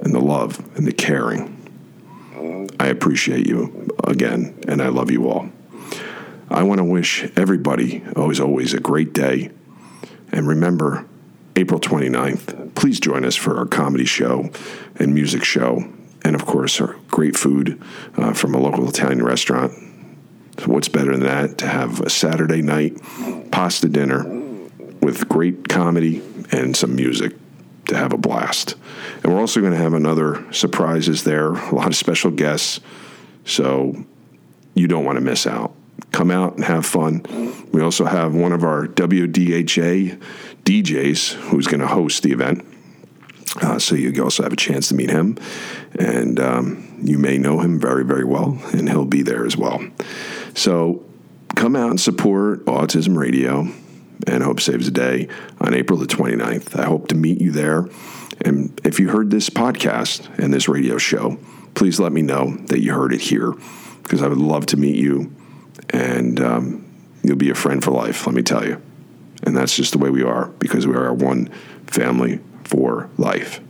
and 0.03 0.13
the 0.13 0.19
love, 0.19 0.59
and 0.77 0.85
the 0.85 0.93
caring 0.93 1.55
I 2.79 2.87
appreciate 2.87 3.45
you 3.45 3.89
again, 4.05 4.57
and 4.67 4.81
I 4.81 4.87
love 4.87 5.11
you 5.11 5.27
all. 5.27 5.49
I 6.51 6.63
want 6.63 6.79
to 6.79 6.83
wish 6.83 7.29
everybody, 7.35 8.03
always, 8.15 8.39
always, 8.39 8.73
a 8.73 8.79
great 8.79 9.13
day. 9.13 9.51
And 10.31 10.47
remember, 10.47 11.05
April 11.55 11.79
29th, 11.79 12.73
please 12.73 12.99
join 12.99 13.23
us 13.23 13.35
for 13.35 13.57
our 13.57 13.65
comedy 13.65 14.05
show 14.05 14.49
and 14.95 15.13
music 15.13 15.43
show, 15.43 15.91
and 16.23 16.35
of 16.35 16.45
course, 16.45 16.81
our 16.81 16.95
great 17.09 17.37
food 17.37 17.81
uh, 18.17 18.33
from 18.33 18.55
a 18.55 18.59
local 18.59 18.87
Italian 18.89 19.23
restaurant. 19.23 19.73
So 20.57 20.67
what's 20.67 20.89
better 20.89 21.11
than 21.11 21.21
that 21.21 21.59
to 21.59 21.67
have 21.67 22.01
a 22.01 22.09
Saturday 22.09 22.61
night 22.61 22.97
pasta 23.51 23.87
dinner 23.87 24.23
with 25.01 25.29
great 25.29 25.69
comedy 25.69 26.21
and 26.51 26.75
some 26.75 26.95
music? 26.95 27.35
to 27.89 27.97
have 27.97 28.13
a 28.13 28.17
blast. 28.17 28.75
And 29.23 29.33
we're 29.33 29.39
also 29.39 29.61
going 29.61 29.73
to 29.73 29.79
have 29.79 29.93
another 29.93 30.45
surprises 30.53 31.23
there, 31.23 31.53
a 31.53 31.75
lot 31.75 31.87
of 31.87 31.95
special 31.95 32.31
guests. 32.31 32.79
So 33.45 34.05
you 34.75 34.87
don't 34.87 35.05
want 35.05 35.17
to 35.17 35.21
miss 35.21 35.47
out. 35.47 35.73
Come 36.11 36.31
out 36.31 36.55
and 36.55 36.65
have 36.65 36.85
fun. 36.85 37.23
We 37.71 37.81
also 37.81 38.05
have 38.05 38.33
one 38.33 38.51
of 38.51 38.63
our 38.63 38.87
WDHA 38.87 40.21
DJs 40.63 41.33
who's 41.33 41.67
going 41.67 41.81
to 41.81 41.87
host 41.87 42.23
the 42.23 42.31
event. 42.31 42.65
Uh, 43.61 43.79
so 43.79 43.95
you 43.95 44.23
also 44.23 44.43
have 44.43 44.53
a 44.53 44.57
chance 44.57 44.89
to 44.89 44.95
meet 44.95 45.09
him. 45.09 45.37
And 45.97 46.39
um, 46.39 46.99
you 47.01 47.17
may 47.17 47.37
know 47.37 47.59
him 47.59 47.79
very, 47.79 48.05
very 48.05 48.23
well, 48.23 48.59
and 48.73 48.89
he'll 48.89 49.05
be 49.05 49.21
there 49.21 49.45
as 49.45 49.57
well. 49.57 49.83
So 50.53 51.03
come 51.55 51.75
out 51.75 51.89
and 51.89 51.99
support 51.99 52.65
Autism 52.65 53.17
Radio 53.17 53.67
and 54.27 54.43
Hope 54.43 54.59
Saves 54.59 54.85
the 54.85 54.91
Day 54.91 55.27
on 55.59 55.73
April 55.73 55.97
the 55.97 56.05
29th. 56.05 56.77
I 56.77 56.85
hope 56.85 57.07
to 57.09 57.15
meet 57.15 57.41
you 57.41 57.51
there. 57.51 57.87
And 58.41 58.79
if 58.83 58.99
you 58.99 59.09
heard 59.09 59.31
this 59.31 59.49
podcast 59.49 60.37
and 60.37 60.53
this 60.53 60.67
radio 60.69 60.97
show, 60.97 61.37
please 61.75 61.99
let 61.99 62.11
me 62.11 62.21
know 62.21 62.55
that 62.67 62.81
you 62.81 62.93
heard 62.93 63.13
it 63.13 63.21
here 63.21 63.53
because 64.03 64.21
I 64.21 64.27
would 64.27 64.37
love 64.37 64.65
to 64.67 64.77
meet 64.77 64.95
you 64.95 65.35
and 65.89 66.39
um, 66.41 66.85
you'll 67.23 67.37
be 67.37 67.49
a 67.49 67.55
friend 67.55 67.83
for 67.83 67.91
life, 67.91 68.25
let 68.25 68.35
me 68.35 68.41
tell 68.41 68.65
you. 68.65 68.81
And 69.43 69.55
that's 69.55 69.75
just 69.75 69.93
the 69.93 69.97
way 69.97 70.09
we 70.09 70.23
are 70.23 70.47
because 70.59 70.85
we 70.85 70.95
are 70.95 71.13
one 71.13 71.47
family 71.87 72.39
for 72.63 73.09
life. 73.17 73.61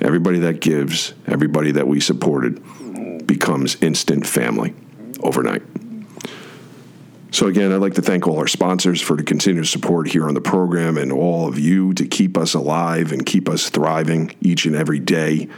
Everybody 0.00 0.38
that 0.40 0.60
gives, 0.60 1.14
everybody 1.26 1.72
that 1.72 1.88
we 1.88 2.00
supported 2.00 2.62
becomes 3.26 3.76
instant 3.82 4.26
family 4.26 4.74
overnight. 5.20 5.62
So, 7.30 7.46
again, 7.46 7.72
I'd 7.72 7.80
like 7.80 7.94
to 7.94 8.02
thank 8.02 8.26
all 8.26 8.38
our 8.38 8.46
sponsors 8.46 9.02
for 9.02 9.14
the 9.14 9.22
continued 9.22 9.68
support 9.68 10.08
here 10.08 10.26
on 10.26 10.34
the 10.34 10.40
program 10.40 10.96
and 10.96 11.12
all 11.12 11.46
of 11.46 11.58
you 11.58 11.92
to 11.94 12.06
keep 12.06 12.38
us 12.38 12.54
alive 12.54 13.12
and 13.12 13.24
keep 13.24 13.48
us 13.48 13.68
thriving 13.68 14.34
each 14.40 14.64
and 14.64 14.74
every 14.74 14.98
day. 14.98 15.48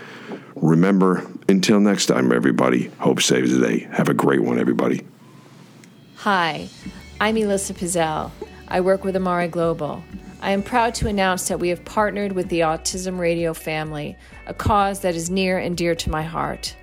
Remember, 0.56 1.30
until 1.48 1.78
next 1.78 2.06
time, 2.06 2.32
everybody, 2.32 2.86
hope 2.98 3.22
saves 3.22 3.56
the 3.56 3.64
day. 3.64 3.88
Have 3.92 4.08
a 4.08 4.14
great 4.14 4.42
one, 4.42 4.58
everybody. 4.58 5.06
Hi, 6.24 6.68
I'm 7.18 7.38
Elissa 7.38 7.72
Pizzell. 7.72 8.30
I 8.68 8.82
work 8.82 9.04
with 9.04 9.16
Amare 9.16 9.48
Global. 9.48 10.04
I 10.42 10.50
am 10.50 10.62
proud 10.62 10.94
to 10.96 11.08
announce 11.08 11.48
that 11.48 11.58
we 11.58 11.70
have 11.70 11.82
partnered 11.86 12.32
with 12.32 12.50
the 12.50 12.60
Autism 12.60 13.18
Radio 13.18 13.54
family, 13.54 14.18
a 14.46 14.52
cause 14.52 15.00
that 15.00 15.14
is 15.14 15.30
near 15.30 15.56
and 15.56 15.74
dear 15.78 15.94
to 15.94 16.10
my 16.10 16.22
heart. 16.22 16.76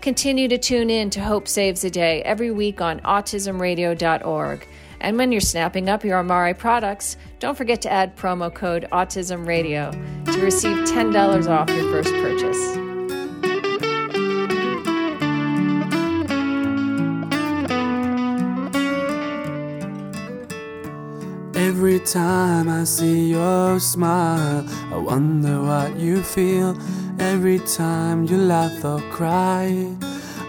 Continue 0.00 0.48
to 0.48 0.58
tune 0.58 0.90
in 0.90 1.10
to 1.10 1.22
Hope 1.22 1.46
Saves 1.46 1.84
a 1.84 1.90
Day 1.90 2.22
every 2.24 2.50
week 2.50 2.80
on 2.80 2.98
autismradio.org. 3.02 4.66
And 4.98 5.16
when 5.16 5.30
you're 5.30 5.40
snapping 5.40 5.88
up 5.88 6.04
your 6.04 6.18
Amare 6.18 6.52
products, 6.52 7.16
don't 7.38 7.56
forget 7.56 7.82
to 7.82 7.92
add 7.92 8.16
promo 8.16 8.52
code 8.52 8.88
AutismRadio 8.90 9.92
to 10.32 10.40
receive 10.40 10.78
$10 10.78 11.48
off 11.48 11.70
your 11.70 11.88
first 11.92 12.12
purchase. 12.14 12.81
Time 22.04 22.68
I 22.68 22.84
see 22.84 23.30
your 23.30 23.78
smile, 23.78 24.66
I 24.92 24.96
wonder 24.96 25.60
what 25.62 25.96
you 25.96 26.22
feel. 26.22 26.76
Every 27.18 27.58
time 27.60 28.24
you 28.24 28.38
laugh 28.38 28.84
or 28.84 29.00
cry, 29.10 29.88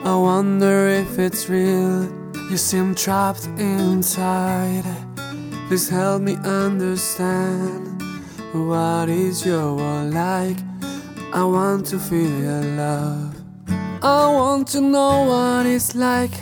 I 0.04 0.16
wonder 0.16 0.88
if 0.88 1.20
it's 1.20 1.50
real. 1.50 2.10
You 2.50 2.58
seem 2.58 2.96
trapped 2.96 3.48
inside. 3.58 4.84
Please 5.68 5.90
help 5.90 6.22
me 6.22 6.36
understand 6.44 8.02
what 8.54 9.10
is 9.10 9.46
your 9.46 9.76
world 9.76 10.14
like. 10.14 10.58
I 11.34 11.44
want 11.44 11.86
to 11.88 12.00
feel 12.00 12.40
your 12.42 12.64
love. 12.76 13.36
I 14.02 14.30
want 14.30 14.68
to 14.70 14.82
know 14.82 15.24
what 15.24 15.66
it's 15.66 15.96
like 15.96 16.34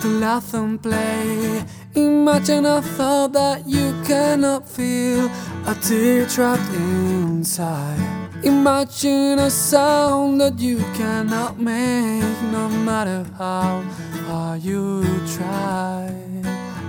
to 0.00 0.08
laugh 0.08 0.54
and 0.54 0.82
play. 0.82 1.64
Imagine 1.94 2.64
a 2.64 2.80
thought 2.80 3.32
that 3.34 3.66
you 3.66 3.81
cannot 4.12 4.68
feel, 4.68 5.24
a 5.66 5.74
tear 5.80 6.26
trapped 6.26 6.70
inside. 6.74 7.98
Imagine 8.44 9.38
a 9.38 9.48
sound 9.48 10.38
that 10.42 10.58
you 10.58 10.76
cannot 10.98 11.58
make, 11.58 12.36
no 12.56 12.68
matter 12.68 13.24
how 13.38 13.80
hard 14.26 14.62
you 14.62 15.02
try. 15.36 16.12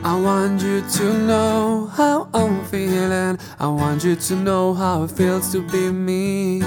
I 0.03 0.13
want 0.19 0.61
you 0.61 0.81
to 0.97 1.05
know 1.29 1.87
how 1.99 2.27
I'm 2.33 2.65
feeling. 2.65 3.39
I 3.57 3.67
want 3.67 4.03
you 4.03 4.17
to 4.27 4.35
know 4.35 4.73
how 4.73 5.03
it 5.03 5.11
feels 5.11 5.49
to 5.53 5.61
be 5.71 5.91
me. 5.91 6.61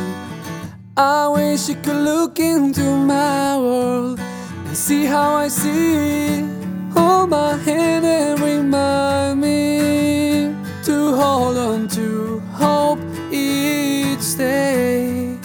I 0.97 1.29
wish 1.29 1.69
you 1.69 1.75
could 1.85 2.03
look 2.13 2.41
into 2.41 2.87
my 2.97 3.59
world 3.59 4.19
and 4.67 4.77
see 4.77 5.05
how 5.05 5.35
I 5.35 5.49
see. 5.49 6.49
Hold 6.95 7.29
my 7.29 7.59
hand 7.59 8.07
and 8.07 8.41
remind 8.41 9.43
me 9.43 10.06
to 10.87 11.17
hold 11.17 11.57
on 11.59 11.89
to 11.89 12.39
hope 12.53 13.01
each 13.33 14.37
day. 14.37 15.37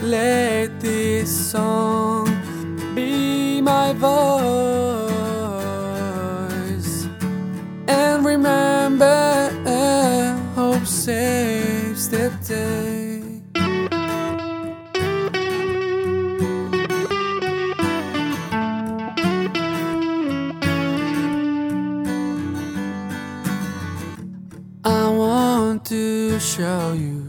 Let 0.00 0.78
this 0.78 1.50
song 1.50 2.26
be 2.94 3.60
my 3.60 3.92
voice. 3.94 4.65
Show 26.56 26.94
you 26.94 27.20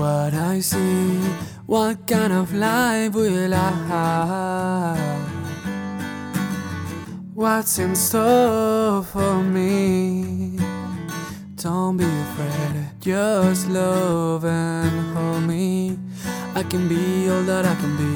what 0.00 0.32
I 0.32 0.60
see. 0.60 1.20
What 1.66 2.06
kind 2.06 2.32
of 2.32 2.54
life 2.54 3.12
will 3.12 3.52
I 3.52 3.70
have? 3.92 5.28
What's 7.34 7.78
in 7.78 7.94
store 7.94 9.02
for 9.02 9.42
me? 9.42 10.58
Don't 11.56 11.98
be 11.98 12.04
afraid, 12.04 12.88
just 13.00 13.68
love 13.68 14.46
and 14.46 15.14
hold 15.14 15.42
me. 15.42 15.98
I 16.54 16.62
can 16.62 16.88
be 16.88 17.28
all 17.28 17.42
that 17.42 17.66
I 17.66 17.74
can 17.74 17.96
be. 17.98 18.14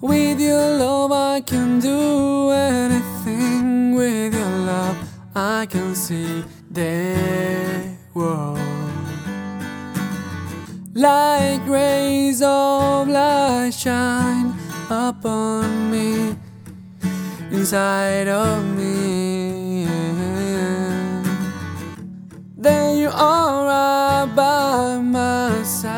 With 0.00 0.40
your 0.40 0.78
love, 0.78 1.10
I 1.10 1.40
can 1.40 1.80
do 1.80 2.50
anything. 2.50 3.96
With 3.96 4.34
your 4.34 4.58
love, 4.72 4.96
I 5.34 5.66
can 5.66 5.96
see 5.96 6.44
the 6.70 7.96
world. 8.14 8.67
Like 10.98 11.64
rays 11.64 12.42
of 12.42 13.06
light 13.06 13.70
shine 13.70 14.52
upon 14.90 15.92
me, 15.92 16.34
inside 17.52 18.26
of 18.26 18.64
me. 18.76 19.86
Then 22.56 22.96
you 22.98 23.10
are 23.14 23.64
right 23.64 24.34
by 24.34 24.98
my 24.98 25.62
side. 25.62 25.97